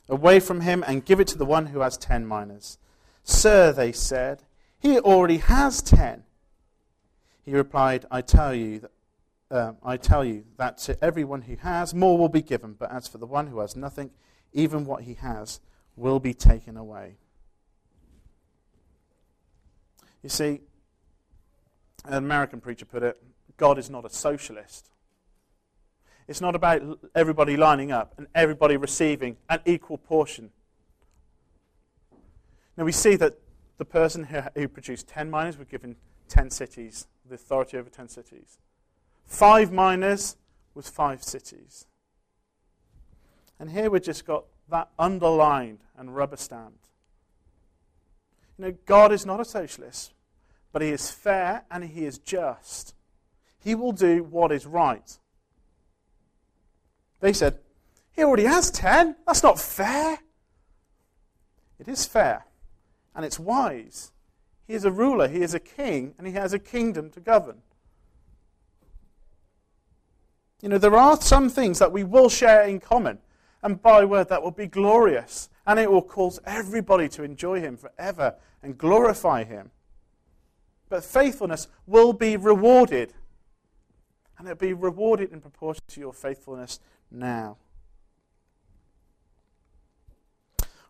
away 0.07 0.39
from 0.39 0.61
him, 0.61 0.83
and 0.85 1.03
give 1.03 1.19
it 1.19 1.27
to 1.29 1.37
the 1.37 1.45
one 1.45 1.67
who 1.67 1.79
has 1.79 1.97
ten 1.97 2.27
minas. 2.27 2.77
Sir, 3.23 3.71
they 3.71 3.91
said, 3.91 4.43
he 4.79 4.99
already 4.99 5.37
has 5.37 5.81
ten. 5.81 6.23
He 7.43 7.53
replied, 7.53 8.05
I 8.11 8.21
tell 8.21 8.53
you 8.53 8.79
that. 8.79 8.91
Uh, 9.51 9.73
I 9.83 9.97
tell 9.97 10.25
you 10.25 10.45
that 10.57 10.79
to 10.79 11.03
everyone 11.03 11.43
who 11.43 11.55
has, 11.57 11.93
more 11.93 12.17
will 12.17 12.29
be 12.29 12.41
given, 12.41 12.73
but 12.73 12.91
as 12.91 13.07
for 13.07 13.19
the 13.19 13.27
one 13.27 13.45
who 13.45 13.59
has 13.59 13.75
nothing, 13.75 14.09
even 14.51 14.83
what 14.83 15.03
he 15.03 15.13
has 15.13 15.59
will 15.95 16.19
be 16.19 16.33
taken 16.33 16.75
away. 16.75 17.17
You 20.23 20.29
see, 20.29 20.61
an 22.05 22.13
American 22.13 22.59
preacher 22.61 22.85
put 22.85 23.03
it 23.03 23.21
God 23.57 23.77
is 23.77 23.89
not 23.89 24.05
a 24.05 24.09
socialist. 24.09 24.89
It's 26.27 26.41
not 26.41 26.55
about 26.55 26.99
everybody 27.13 27.57
lining 27.57 27.91
up 27.91 28.13
and 28.17 28.27
everybody 28.33 28.77
receiving 28.77 29.37
an 29.49 29.59
equal 29.65 29.97
portion. 29.97 30.51
Now, 32.77 32.85
we 32.85 32.91
see 32.91 33.15
that 33.17 33.37
the 33.77 33.85
person 33.85 34.23
who, 34.55 34.67
produced 34.67 35.07
10 35.07 35.29
minas 35.29 35.57
was 35.57 35.67
given 35.67 35.95
10 36.29 36.49
cities, 36.49 37.07
the 37.27 37.35
authority 37.35 37.77
over 37.77 37.89
10 37.89 38.07
cities. 38.07 38.57
Five 39.25 39.71
minas 39.71 40.37
was 40.73 40.89
five 40.89 41.23
cities. 41.23 41.85
And 43.59 43.69
here 43.69 43.89
we've 43.89 44.01
just 44.01 44.25
got 44.25 44.45
that 44.69 44.89
underlined 44.97 45.79
and 45.97 46.15
rubber 46.15 46.37
stamped. 46.37 46.87
You 48.57 48.65
know, 48.65 48.73
God 48.85 49.11
is 49.11 49.25
not 49.25 49.39
a 49.39 49.45
socialist, 49.45 50.13
but 50.71 50.81
He 50.81 50.89
is 50.89 51.09
fair 51.11 51.63
and 51.71 51.83
He 51.83 52.05
is 52.05 52.17
just. 52.17 52.95
He 53.63 53.75
will 53.75 53.93
do 53.93 54.23
what 54.23 54.51
is 54.51 54.65
right. 54.65 55.17
They 57.19 57.33
said, 57.33 57.59
He 58.11 58.23
already 58.23 58.43
has 58.43 58.69
ten. 58.69 59.15
That's 59.25 59.43
not 59.43 59.59
fair. 59.59 60.19
It 61.79 61.87
is 61.87 62.05
fair, 62.05 62.45
and 63.15 63.25
it's 63.25 63.39
wise. 63.39 64.11
He 64.67 64.73
is 64.73 64.85
a 64.85 64.91
ruler, 64.91 65.27
he 65.27 65.41
is 65.41 65.53
a 65.53 65.59
king, 65.59 66.13
and 66.17 66.25
he 66.25 66.33
has 66.33 66.53
a 66.53 66.59
kingdom 66.59 67.09
to 67.11 67.19
govern. 67.19 67.61
You 70.61 70.69
know, 70.69 70.77
there 70.77 70.95
are 70.95 71.19
some 71.19 71.49
things 71.49 71.79
that 71.79 71.91
we 71.91 72.05
will 72.05 72.29
share 72.29 72.63
in 72.63 72.79
common, 72.79 73.19
and 73.63 73.81
by 73.81 74.05
word 74.05 74.29
that 74.29 74.43
will 74.43 74.51
be 74.51 74.67
glorious, 74.67 75.49
and 75.65 75.79
it 75.79 75.89
will 75.89 76.01
cause 76.01 76.39
everybody 76.45 77.07
to 77.09 77.23
enjoy 77.23 77.61
him 77.61 77.77
forever 77.77 78.35
and 78.61 78.77
glorify 78.77 79.43
him. 79.43 79.71
But 80.89 81.03
faithfulness 81.03 81.67
will 81.87 82.13
be 82.13 82.37
rewarded. 82.37 83.13
And 84.37 84.47
it'll 84.47 84.59
be 84.59 84.73
rewarded 84.73 85.31
in 85.31 85.41
proportion 85.41 85.83
to 85.87 85.99
your 85.99 86.13
faithfulness 86.13 86.79
now. 87.09 87.57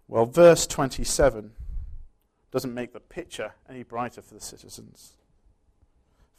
Well, 0.07 0.25
verse 0.25 0.67
27 0.67 1.51
doesn't 2.51 2.73
make 2.73 2.93
the 2.93 2.99
picture 2.99 3.53
any 3.69 3.83
brighter 3.83 4.21
for 4.21 4.33
the 4.33 4.41
citizens. 4.41 5.13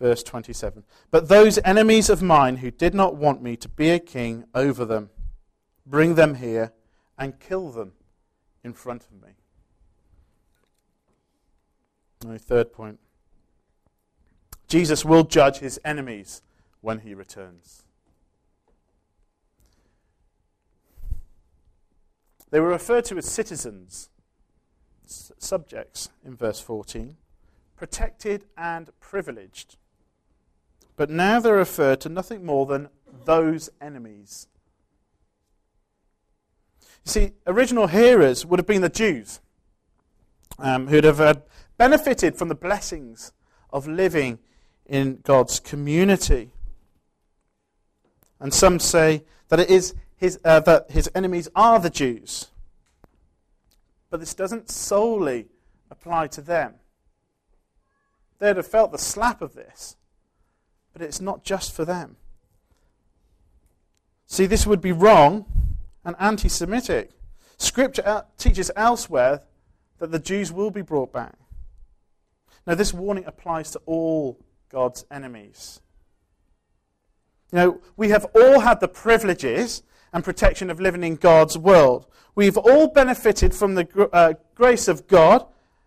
Verse 0.01 0.23
27 0.23 0.85
But 1.11 1.29
those 1.29 1.59
enemies 1.65 2.11
of 2.11 2.23
mine 2.23 2.59
who 2.59 2.71
did 2.71 2.95
not 2.95 3.17
want 3.17 3.43
me 3.43 3.57
to 3.57 3.69
be 3.69 3.91
a 3.91 3.99
king 3.99 4.45
over 4.55 4.85
them, 4.85 5.11
bring 5.87 6.15
them 6.15 6.37
here 6.37 6.73
and 7.19 7.39
kill 7.39 7.71
them 7.71 7.93
in 8.63 8.73
front 8.73 9.05
of 9.05 9.23
me. 9.23 9.35
My 12.25 12.39
third 12.39 12.73
point 12.73 12.99
Jesus 14.67 15.05
will 15.05 15.25
judge 15.25 15.59
his 15.59 15.79
enemies 15.85 16.43
when 16.81 17.01
he 17.01 17.15
returns. 17.15 17.85
They 22.51 22.61
were 22.61 22.69
referred 22.69 23.05
to 23.07 23.19
as 23.19 23.27
citizens, 23.27 24.11
subjects 25.07 26.11
in 26.25 26.37
verse 26.37 26.61
14, 26.61 27.17
protected 27.77 28.45
and 28.57 28.91
privileged. 29.01 29.77
But 30.97 31.11
now 31.11 31.41
they're 31.41 31.55
referred 31.55 32.01
to 32.03 32.09
nothing 32.09 32.45
more 32.45 32.65
than 32.65 32.89
those 33.25 33.71
enemies. 33.81 34.49
You 37.05 37.11
see, 37.11 37.33
original 37.47 37.87
hearers 37.87 38.47
would 38.47 38.59
have 38.59 38.67
been 38.67 38.83
the 38.83 38.89
Jews 38.89 39.41
um, 40.59 40.89
who'd 40.89 41.05
have 41.05 41.21
uh, 41.21 41.35
benefited 41.77 42.37
from 42.37 42.49
the 42.49 42.55
blessings 42.55 43.33
of 43.71 43.87
living 43.87 44.39
in 44.87 45.21
God's 45.23 45.61
community. 45.61 46.53
And 48.41 48.53
some 48.53 48.79
say 48.79 49.25
that 49.49 49.61
it 49.61 49.71
is 49.71 49.95
his, 50.17 50.39
uh, 50.45 50.61
that 50.61 50.91
his 50.91 51.11
enemies 51.15 51.49
are 51.55 51.79
the 51.79 51.91
Jews. 51.91 52.49
But 54.11 54.21
this 54.21 54.35
doesn't 54.35 54.71
solely 54.71 55.47
apply 55.91 56.29
to 56.29 56.41
them. 56.41 56.75
They'd 58.39 58.57
have 58.57 58.67
felt 58.67 58.93
the 58.93 58.99
slap 58.99 59.43
of 59.43 59.55
this, 59.55 59.97
but 60.93 61.03
it's 61.03 61.21
not 61.21 61.45
just 61.45 61.75
for 61.75 61.85
them. 61.85 62.17
See, 64.27 64.47
this 64.47 64.67
would 64.67 64.81
be 64.81 64.93
wrong 64.93 65.47
and 66.05 66.17
anti 66.19 66.49
Semitic. 66.49 67.11
Scripture 67.57 68.25
teaches 68.37 68.71
elsewhere 68.77 69.43
that 69.99 70.11
the 70.11 70.19
Jews 70.19 70.53
will 70.53 70.71
be 70.71 70.83
brought 70.83 71.13
back. 71.13 71.35
Now, 72.67 72.75
this 72.75 72.93
warning 72.93 73.25
applies 73.27 73.71
to 73.73 73.81
all 73.87 74.39
God's 74.71 75.05
enemies. 75.11 75.81
You 77.53 77.59
know, 77.59 77.81
we 77.97 78.09
have 78.09 78.27
all 78.35 78.61
had 78.61 78.81
the 78.81 78.89
privileges 78.89 79.83
and 80.13 80.25
protection 80.25 80.71
of 80.71 80.81
living 80.81 81.05
in 81.05 81.17
God's 81.17 81.57
world. 81.57 82.07
We've 82.35 82.57
all 82.57 82.89
benefited 82.89 83.55
from 83.55 83.75
the 83.75 84.09
uh, 84.13 84.35
grace 84.55 84.89
of 84.89 85.07
God 85.07 85.47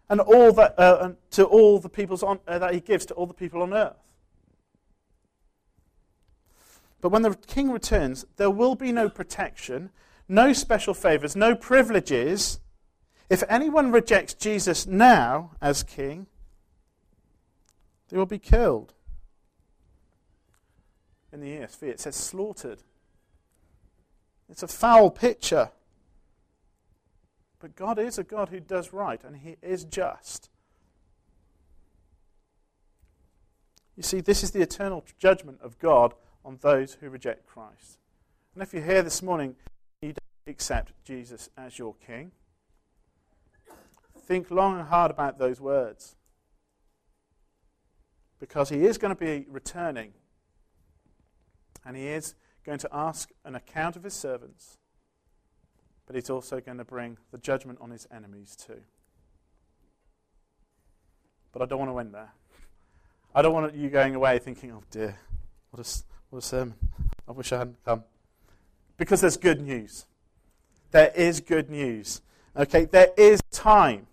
and 0.10 0.22
all 0.22 0.54
that, 0.54 0.80
uh, 0.80 1.12
to 1.32 1.46
all 1.46 1.80
the 1.80 1.90
peoples 1.90 2.24
on, 2.24 2.40
uh, 2.48 2.60
that 2.60 2.74
He 2.74 2.80
gives 2.80 3.06
to 3.08 3.14
all 3.16 3.26
the 3.26 3.34
people 3.34 3.62
on 3.62 3.74
earth. 3.74 3.98
But 7.02 7.10
when 7.10 7.22
the 7.22 7.36
King 7.36 7.72
returns, 7.72 8.26
there 8.38 8.50
will 8.50 8.76
be 8.76 8.92
no 8.92 9.10
protection, 9.10 9.92
no 10.28 10.54
special 10.54 10.94
favors, 10.94 11.36
no 11.36 11.56
privileges. 11.56 12.60
If 13.30 13.44
anyone 13.50 13.92
rejects 13.92 14.34
Jesus 14.34 14.86
now 14.86 15.52
as 15.62 15.84
King, 15.84 16.28
they 18.10 18.18
will 18.18 18.26
be 18.26 18.40
killed. 18.40 18.94
In 21.32 21.42
the 21.42 21.48
ESV, 21.48 21.84
it 21.84 22.00
says 22.00 22.16
slaughtered. 22.16 22.84
It's 24.50 24.64
a 24.64 24.68
foul 24.68 25.10
picture. 25.12 25.72
But 27.60 27.76
God 27.76 28.00
is 28.00 28.18
a 28.18 28.24
God 28.24 28.50
who 28.50 28.60
does 28.60 28.94
right, 28.94 29.22
and 29.24 29.38
He 29.38 29.58
is 29.62 29.84
just. 29.84 30.50
You 33.96 34.04
see, 34.04 34.22
this 34.22 34.44
is 34.44 34.52
the 34.52 34.62
eternal 34.62 35.04
judgment 35.18 35.60
of 35.62 35.80
God 35.80 36.14
on 36.46 36.60
those 36.62 36.94
who 36.96 37.10
reject 37.10 37.48
Christ. 37.48 37.98
And 38.54 38.64
if 38.64 38.74
you're 38.74 38.84
here 38.84 39.02
this 39.02 39.22
morning, 39.22 39.56
you 40.02 40.10
don't 40.10 40.54
accept 40.54 40.94
Jesus 41.04 41.50
as 41.58 41.80
your 41.80 41.96
King, 42.06 42.32
think 44.20 44.52
long 44.52 44.80
and 44.80 44.88
hard 44.88 45.10
about 45.10 45.40
those 45.40 45.60
words 45.60 46.16
because 48.40 48.70
he 48.70 48.86
is 48.86 48.98
going 48.98 49.16
to 49.16 49.20
be 49.20 49.46
returning 49.50 50.14
and 51.86 51.96
he 51.96 52.08
is 52.08 52.36
going 52.66 52.78
to 52.80 52.90
ask 52.92 53.32
an 53.46 53.56
account 53.56 53.96
of 53.96 54.04
his 54.04 54.14
servants, 54.14 54.78
but 56.06 56.16
he's 56.16 56.30
also 56.30 56.60
going 56.60 56.78
to 56.78 56.86
bring 56.86 57.18
the 57.32 57.38
judgment 57.38 57.80
on 57.82 57.92
his 57.92 58.06
enemies 58.14 58.56
too. 58.56 58.82
But 61.52 61.62
I 61.62 61.66
don't 61.66 61.80
want 61.80 61.92
to 61.92 62.00
end 62.00 62.14
there. 62.14 62.34
I 63.34 63.42
don't 63.42 63.54
want 63.54 63.74
you 63.74 63.90
going 63.90 64.16
away 64.16 64.38
thinking, 64.40 64.72
oh 64.72 64.84
dear, 64.92 65.18
what 65.72 65.86
a, 65.86 65.90
what 66.30 66.40
a 66.40 66.42
sermon. 66.46 66.76
I 67.28 67.32
wish 67.32 67.52
I 67.52 67.60
hadn't 67.60 67.84
come. 67.84 68.04
Because 68.98 69.22
there's 69.22 69.38
good 69.38 69.62
news. 69.62 70.06
There 70.92 71.12
is 71.16 71.40
good 71.40 71.70
news. 71.70 72.22
Okay, 72.56 72.86
there 72.86 73.12
is 73.18 73.42
time. 73.52 74.08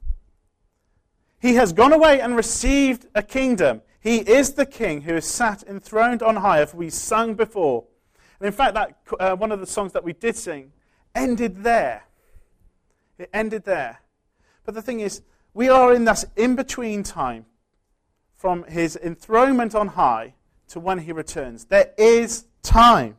He 1.40 1.54
has 1.54 1.72
gone 1.72 1.92
away 1.92 2.20
and 2.20 2.36
received 2.36 3.06
a 3.14 3.22
kingdom. 3.22 3.82
He 4.00 4.18
is 4.18 4.54
the 4.54 4.66
king 4.66 5.02
who 5.02 5.14
is 5.14 5.26
sat 5.26 5.62
enthroned 5.62 6.22
on 6.22 6.36
high, 6.36 6.60
as 6.60 6.74
we 6.74 6.90
sung 6.90 7.34
before. 7.34 7.84
And 8.38 8.46
in 8.46 8.52
fact, 8.52 8.74
that, 8.74 8.96
uh, 9.18 9.36
one 9.36 9.52
of 9.52 9.60
the 9.60 9.66
songs 9.66 9.92
that 9.92 10.04
we 10.04 10.12
did 10.12 10.36
sing 10.36 10.72
ended 11.14 11.62
there. 11.62 12.04
It 13.18 13.30
ended 13.32 13.64
there. 13.64 14.00
But 14.64 14.74
the 14.74 14.82
thing 14.82 15.00
is, 15.00 15.22
we 15.54 15.68
are 15.68 15.94
in 15.94 16.04
this 16.04 16.26
in 16.36 16.56
between 16.56 17.02
time 17.02 17.46
from 18.34 18.64
his 18.64 18.96
enthronement 18.96 19.74
on 19.74 19.88
high 19.88 20.34
to 20.68 20.80
when 20.80 20.98
he 20.98 21.12
returns. 21.12 21.66
There 21.66 21.92
is 21.96 22.46
time. 22.62 23.16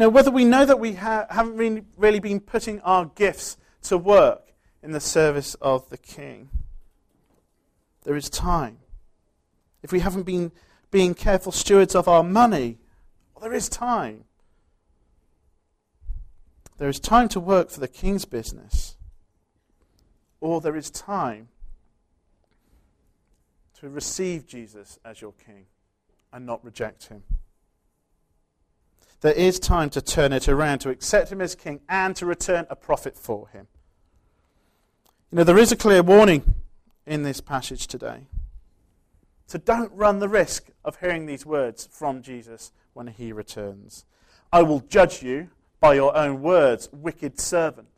Now, 0.00 0.08
whether 0.08 0.30
we 0.30 0.46
know 0.46 0.64
that 0.64 0.80
we 0.80 0.94
ha- 0.94 1.26
haven't 1.28 1.58
really, 1.58 1.84
really 1.98 2.20
been 2.20 2.40
putting 2.40 2.80
our 2.80 3.04
gifts 3.04 3.58
to 3.82 3.98
work 3.98 4.54
in 4.82 4.92
the 4.92 4.98
service 4.98 5.54
of 5.56 5.90
the 5.90 5.98
king 5.98 6.48
there 8.04 8.16
is 8.16 8.30
time. 8.30 8.78
If 9.82 9.92
we 9.92 10.00
haven't 10.00 10.22
been 10.22 10.52
being 10.90 11.12
careful 11.12 11.52
stewards 11.52 11.94
of 11.94 12.08
our 12.08 12.22
money, 12.22 12.78
well, 13.34 13.42
there 13.42 13.52
is 13.52 13.68
time. 13.68 14.24
There 16.78 16.88
is 16.88 16.98
time 16.98 17.28
to 17.28 17.38
work 17.38 17.68
for 17.68 17.80
the 17.80 17.86
king's 17.86 18.24
business, 18.24 18.96
or 20.40 20.62
there 20.62 20.76
is 20.76 20.90
time 20.90 21.48
to 23.80 23.90
receive 23.90 24.46
Jesus 24.46 24.98
as 25.04 25.20
your 25.20 25.34
king 25.34 25.66
and 26.32 26.46
not 26.46 26.64
reject 26.64 27.08
him. 27.08 27.22
There 29.20 29.32
is 29.32 29.58
time 29.58 29.90
to 29.90 30.00
turn 30.00 30.32
it 30.32 30.48
around, 30.48 30.78
to 30.80 30.90
accept 30.90 31.30
him 31.30 31.40
as 31.40 31.54
king, 31.54 31.80
and 31.88 32.16
to 32.16 32.26
return 32.26 32.66
a 32.70 32.76
profit 32.76 33.16
for 33.16 33.48
him. 33.48 33.66
You 35.30 35.36
know, 35.38 35.44
there 35.44 35.58
is 35.58 35.70
a 35.70 35.76
clear 35.76 36.02
warning 36.02 36.54
in 37.06 37.22
this 37.22 37.40
passage 37.40 37.86
today. 37.86 38.26
So 39.46 39.58
don't 39.58 39.92
run 39.92 40.20
the 40.20 40.28
risk 40.28 40.68
of 40.84 41.00
hearing 41.00 41.26
these 41.26 41.44
words 41.44 41.88
from 41.90 42.22
Jesus 42.22 42.72
when 42.94 43.08
he 43.08 43.32
returns. 43.32 44.04
I 44.52 44.62
will 44.62 44.80
judge 44.80 45.22
you 45.22 45.50
by 45.80 45.94
your 45.94 46.16
own 46.16 46.40
words, 46.40 46.88
wicked 46.92 47.40
servant. 47.40 47.88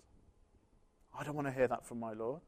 I 1.18 1.24
don't 1.24 1.34
want 1.34 1.48
to 1.48 1.52
hear 1.52 1.68
that 1.68 1.86
from 1.86 2.00
my 2.00 2.12
Lord. 2.12 2.40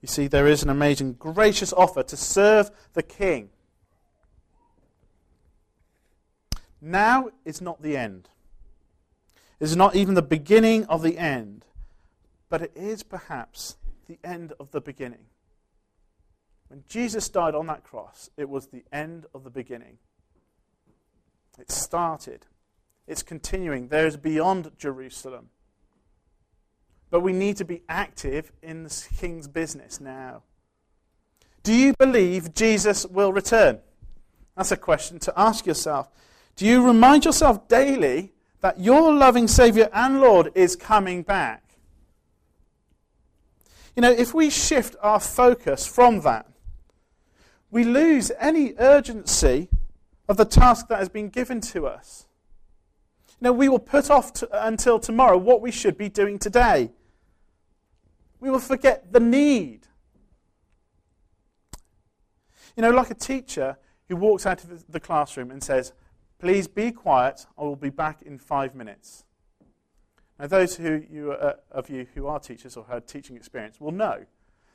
You 0.00 0.08
see, 0.08 0.28
there 0.28 0.46
is 0.46 0.62
an 0.62 0.70
amazing, 0.70 1.14
gracious 1.14 1.72
offer 1.72 2.02
to 2.04 2.16
serve 2.16 2.70
the 2.94 3.02
King. 3.02 3.50
Now 6.80 7.30
is 7.44 7.60
not 7.60 7.82
the 7.82 7.96
end. 7.96 8.28
It 9.60 9.64
is 9.64 9.76
not 9.76 9.96
even 9.96 10.14
the 10.14 10.22
beginning 10.22 10.84
of 10.86 11.02
the 11.02 11.18
end, 11.18 11.64
but 12.48 12.62
it 12.62 12.72
is 12.76 13.02
perhaps 13.02 13.76
the 14.06 14.18
end 14.22 14.52
of 14.60 14.70
the 14.70 14.80
beginning. 14.80 15.26
When 16.68 16.84
Jesus 16.88 17.28
died 17.28 17.54
on 17.54 17.66
that 17.66 17.82
cross, 17.82 18.30
it 18.36 18.48
was 18.48 18.68
the 18.68 18.84
end 18.92 19.26
of 19.34 19.42
the 19.42 19.50
beginning. 19.50 19.98
It 21.58 21.70
started. 21.70 22.46
It's 23.06 23.22
continuing. 23.22 23.88
There 23.88 24.06
is 24.06 24.16
beyond 24.16 24.70
Jerusalem. 24.78 25.48
But 27.10 27.20
we 27.20 27.32
need 27.32 27.56
to 27.56 27.64
be 27.64 27.82
active 27.88 28.52
in 28.62 28.84
the 28.84 29.08
king's 29.18 29.48
business 29.48 29.98
now. 30.00 30.42
Do 31.62 31.74
you 31.74 31.94
believe 31.98 32.54
Jesus 32.54 33.06
will 33.06 33.32
return? 33.32 33.80
That's 34.56 34.72
a 34.72 34.76
question 34.76 35.18
to 35.20 35.32
ask 35.36 35.66
yourself. 35.66 36.10
Do 36.58 36.66
you 36.66 36.84
remind 36.84 37.24
yourself 37.24 37.68
daily 37.68 38.32
that 38.62 38.80
your 38.80 39.14
loving 39.14 39.46
Savior 39.46 39.88
and 39.92 40.20
Lord 40.20 40.50
is 40.56 40.74
coming 40.74 41.22
back? 41.22 41.62
You 43.94 44.02
know, 44.02 44.10
if 44.10 44.34
we 44.34 44.50
shift 44.50 44.96
our 45.00 45.20
focus 45.20 45.86
from 45.86 46.22
that, 46.22 46.48
we 47.70 47.84
lose 47.84 48.32
any 48.40 48.74
urgency 48.76 49.68
of 50.28 50.36
the 50.36 50.44
task 50.44 50.88
that 50.88 50.98
has 50.98 51.08
been 51.08 51.28
given 51.28 51.60
to 51.60 51.86
us. 51.86 52.26
You 53.40 53.44
know, 53.44 53.52
we 53.52 53.68
will 53.68 53.78
put 53.78 54.10
off 54.10 54.32
to, 54.34 54.66
until 54.66 54.98
tomorrow 54.98 55.38
what 55.38 55.60
we 55.60 55.70
should 55.70 55.96
be 55.96 56.08
doing 56.08 56.40
today. 56.40 56.90
We 58.40 58.50
will 58.50 58.58
forget 58.58 59.12
the 59.12 59.20
need. 59.20 59.86
You 62.76 62.82
know, 62.82 62.90
like 62.90 63.12
a 63.12 63.14
teacher 63.14 63.78
who 64.08 64.16
walks 64.16 64.44
out 64.44 64.64
of 64.64 64.90
the 64.90 64.98
classroom 64.98 65.52
and 65.52 65.62
says, 65.62 65.92
Please 66.38 66.68
be 66.68 66.92
quiet, 66.92 67.46
I 67.58 67.62
will 67.62 67.76
be 67.76 67.90
back 67.90 68.22
in 68.22 68.38
five 68.38 68.74
minutes. 68.74 69.24
Now, 70.38 70.46
those 70.46 70.76
who 70.76 71.02
you, 71.10 71.32
uh, 71.32 71.54
of 71.70 71.90
you 71.90 72.06
who 72.14 72.28
are 72.28 72.38
teachers 72.38 72.76
or 72.76 72.86
had 72.88 73.08
teaching 73.08 73.36
experience 73.36 73.80
will 73.80 73.90
know 73.90 74.24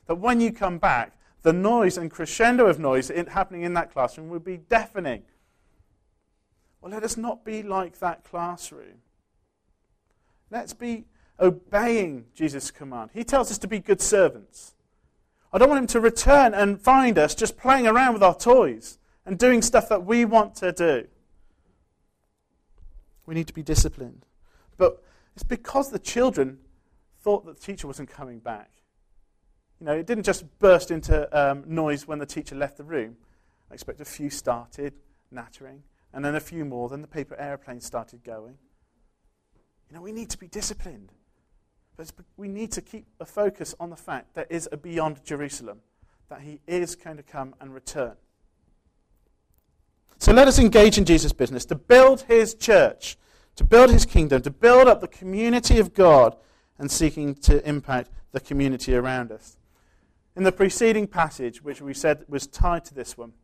that 0.06 0.16
when 0.16 0.40
you 0.40 0.52
come 0.52 0.78
back, 0.78 1.16
the 1.42 1.54
noise 1.54 1.96
and 1.96 2.10
crescendo 2.10 2.66
of 2.66 2.78
noise 2.78 3.08
in, 3.10 3.26
happening 3.26 3.62
in 3.62 3.74
that 3.74 3.92
classroom 3.92 4.28
would 4.28 4.44
be 4.44 4.58
deafening. 4.58 5.22
Well, 6.80 6.92
let 6.92 7.02
us 7.02 7.16
not 7.16 7.44
be 7.44 7.62
like 7.62 7.98
that 8.00 8.24
classroom. 8.24 9.00
Let's 10.50 10.74
be 10.74 11.06
obeying 11.40 12.26
Jesus' 12.34 12.70
command. 12.70 13.10
He 13.14 13.24
tells 13.24 13.50
us 13.50 13.58
to 13.58 13.66
be 13.66 13.78
good 13.78 14.02
servants. 14.02 14.74
I 15.50 15.58
don't 15.58 15.70
want 15.70 15.80
him 15.80 15.86
to 15.88 16.00
return 16.00 16.52
and 16.52 16.80
find 16.80 17.18
us 17.18 17.34
just 17.34 17.56
playing 17.56 17.86
around 17.86 18.12
with 18.12 18.22
our 18.22 18.34
toys 18.34 18.98
and 19.24 19.38
doing 19.38 19.62
stuff 19.62 19.88
that 19.88 20.04
we 20.04 20.26
want 20.26 20.54
to 20.56 20.72
do. 20.72 21.06
We 23.26 23.34
need 23.34 23.46
to 23.46 23.54
be 23.54 23.62
disciplined. 23.62 24.26
But 24.76 25.02
it's 25.34 25.42
because 25.42 25.90
the 25.90 25.98
children 25.98 26.58
thought 27.20 27.44
that 27.46 27.58
the 27.58 27.64
teacher 27.64 27.86
wasn't 27.86 28.10
coming 28.10 28.38
back. 28.38 28.70
You 29.80 29.86
know, 29.86 29.92
it 29.92 30.06
didn't 30.06 30.24
just 30.24 30.44
burst 30.58 30.90
into 30.90 31.28
um, 31.38 31.64
noise 31.66 32.06
when 32.06 32.18
the 32.18 32.26
teacher 32.26 32.54
left 32.54 32.76
the 32.76 32.84
room. 32.84 33.16
I 33.70 33.74
expect 33.74 34.00
a 34.00 34.04
few 34.04 34.30
started 34.30 34.94
nattering, 35.30 35.82
and 36.12 36.24
then 36.24 36.34
a 36.34 36.40
few 36.40 36.64
more. 36.64 36.88
Then 36.88 37.02
the 37.02 37.08
paper 37.08 37.36
airplane 37.38 37.80
started 37.80 38.22
going. 38.22 38.58
You 39.88 39.96
know, 39.96 40.02
we 40.02 40.12
need 40.12 40.30
to 40.30 40.38
be 40.38 40.46
disciplined. 40.46 41.12
But 41.96 42.10
we 42.36 42.48
need 42.48 42.72
to 42.72 42.82
keep 42.82 43.06
a 43.20 43.24
focus 43.24 43.74
on 43.78 43.90
the 43.90 43.96
fact 43.96 44.34
there 44.34 44.46
is 44.50 44.68
a 44.72 44.76
beyond 44.76 45.24
Jerusalem, 45.24 45.80
that 46.28 46.40
he 46.40 46.60
is 46.66 46.96
going 46.96 47.16
to 47.16 47.22
come 47.22 47.54
and 47.60 47.72
return. 47.72 48.14
So 50.24 50.32
let 50.32 50.48
us 50.48 50.58
engage 50.58 50.96
in 50.96 51.04
Jesus' 51.04 51.34
business 51.34 51.66
to 51.66 51.74
build 51.74 52.22
his 52.22 52.54
church, 52.54 53.18
to 53.56 53.62
build 53.62 53.90
his 53.90 54.06
kingdom, 54.06 54.40
to 54.40 54.50
build 54.50 54.88
up 54.88 55.02
the 55.02 55.06
community 55.06 55.78
of 55.78 55.92
God 55.92 56.34
and 56.78 56.90
seeking 56.90 57.34
to 57.42 57.62
impact 57.68 58.08
the 58.32 58.40
community 58.40 58.94
around 58.94 59.30
us. 59.30 59.58
In 60.34 60.44
the 60.44 60.50
preceding 60.50 61.06
passage, 61.06 61.62
which 61.62 61.82
we 61.82 61.92
said 61.92 62.24
was 62.26 62.46
tied 62.46 62.86
to 62.86 62.94
this 62.94 63.18
one, 63.18 63.34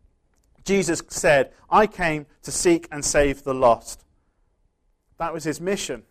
Jesus 0.64 1.03
said, 1.09 1.53
I 1.69 1.87
came 1.87 2.25
to 2.45 2.51
seek 2.51 2.88
and 2.90 3.05
save 3.05 3.45
the 3.45 3.53
lost. 3.53 4.07
That 5.19 5.35
was 5.35 5.45
his 5.45 5.61
mission. 5.61 6.05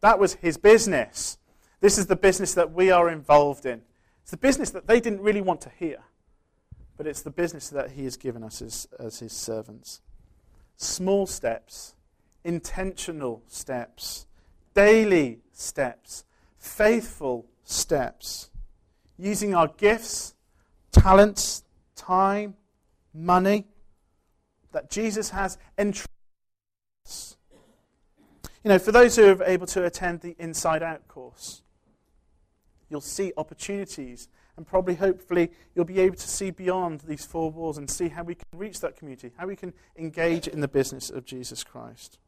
That 0.00 0.18
was 0.18 0.34
his 0.34 0.56
business. 0.56 1.38
This 1.78 1.96
is 1.96 2.08
the 2.08 2.16
business 2.16 2.54
that 2.54 2.72
we 2.72 2.90
are 2.90 3.08
involved 3.08 3.64
in. 3.64 3.82
It's 4.22 4.32
the 4.32 4.36
business 4.36 4.70
that 4.70 4.88
they 4.88 4.98
didn't 4.98 5.20
really 5.20 5.42
want 5.42 5.60
to 5.60 5.70
hear, 5.78 5.98
but 6.96 7.06
it's 7.06 7.22
the 7.22 7.30
business 7.30 7.68
that 7.70 7.92
he 7.92 8.04
has 8.04 8.16
given 8.16 8.42
us 8.42 8.62
as, 8.62 8.88
as 8.98 9.18
his 9.18 9.32
servants. 9.32 10.00
Small 10.76 11.26
steps, 11.26 11.94
intentional 12.44 13.42
steps, 13.48 14.26
daily 14.74 15.40
steps, 15.52 16.24
faithful 16.58 17.46
steps, 17.64 18.50
using 19.18 19.54
our 19.54 19.68
gifts, 19.68 20.34
talents, 20.92 21.64
time, 21.94 22.54
money 23.12 23.64
that 24.72 24.90
Jesus 24.90 25.30
has 25.30 25.58
entrusted 25.78 26.10
us. 27.04 27.36
You 28.62 28.70
know, 28.70 28.78
for 28.78 28.92
those 28.92 29.16
who 29.16 29.28
are 29.28 29.44
able 29.44 29.66
to 29.68 29.84
attend 29.84 30.20
the 30.20 30.36
Inside 30.38 30.82
Out 30.82 31.06
course, 31.08 31.62
you'll 32.88 33.00
see 33.00 33.32
opportunities 33.36 34.28
and 34.56 34.66
probably, 34.66 34.94
hopefully, 34.94 35.50
you'll 35.74 35.84
be 35.84 36.00
able 36.00 36.16
to 36.16 36.28
see 36.28 36.50
beyond 36.50 37.00
these 37.00 37.24
four 37.26 37.50
walls 37.50 37.76
and 37.76 37.90
see 37.90 38.08
how 38.08 38.22
we 38.22 38.34
can 38.34 38.46
reach 38.54 38.80
that 38.80 38.96
community, 38.96 39.32
how 39.36 39.46
we 39.46 39.56
can 39.56 39.74
engage 39.96 40.48
in 40.48 40.60
the 40.60 40.68
business 40.68 41.10
of 41.10 41.26
Jesus 41.26 41.62
Christ. 41.62 42.18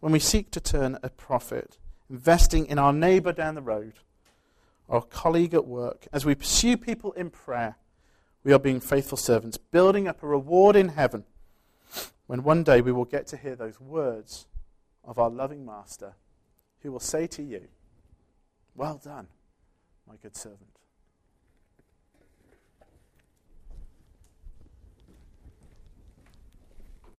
When 0.00 0.12
we 0.12 0.18
seek 0.18 0.50
to 0.50 0.60
turn 0.60 0.98
a 1.02 1.08
profit, 1.08 1.78
investing 2.10 2.66
in 2.66 2.78
our 2.78 2.92
neighbour 2.92 3.32
down 3.32 3.54
the 3.54 3.62
road, 3.62 3.94
our 4.88 5.00
colleague 5.00 5.54
at 5.54 5.66
work, 5.66 6.06
as 6.12 6.26
we 6.26 6.34
pursue 6.34 6.76
people 6.76 7.12
in 7.12 7.30
prayer, 7.30 7.76
we 8.42 8.52
are 8.52 8.58
being 8.58 8.80
faithful 8.80 9.16
servants, 9.16 9.56
building 9.56 10.06
up 10.06 10.22
a 10.22 10.26
reward 10.26 10.76
in 10.76 10.90
heaven 10.90 11.24
when 12.26 12.42
one 12.42 12.62
day 12.62 12.82
we 12.82 12.92
will 12.92 13.06
get 13.06 13.26
to 13.28 13.36
hear 13.36 13.56
those 13.56 13.80
words 13.80 14.46
of 15.02 15.18
our 15.18 15.30
loving 15.30 15.64
Master 15.64 16.14
who 16.80 16.92
will 16.92 17.00
say 17.00 17.26
to 17.28 17.42
you, 17.42 17.68
Well 18.74 19.00
done, 19.02 19.28
my 20.06 20.16
good 20.16 20.36
servant. 20.36 20.73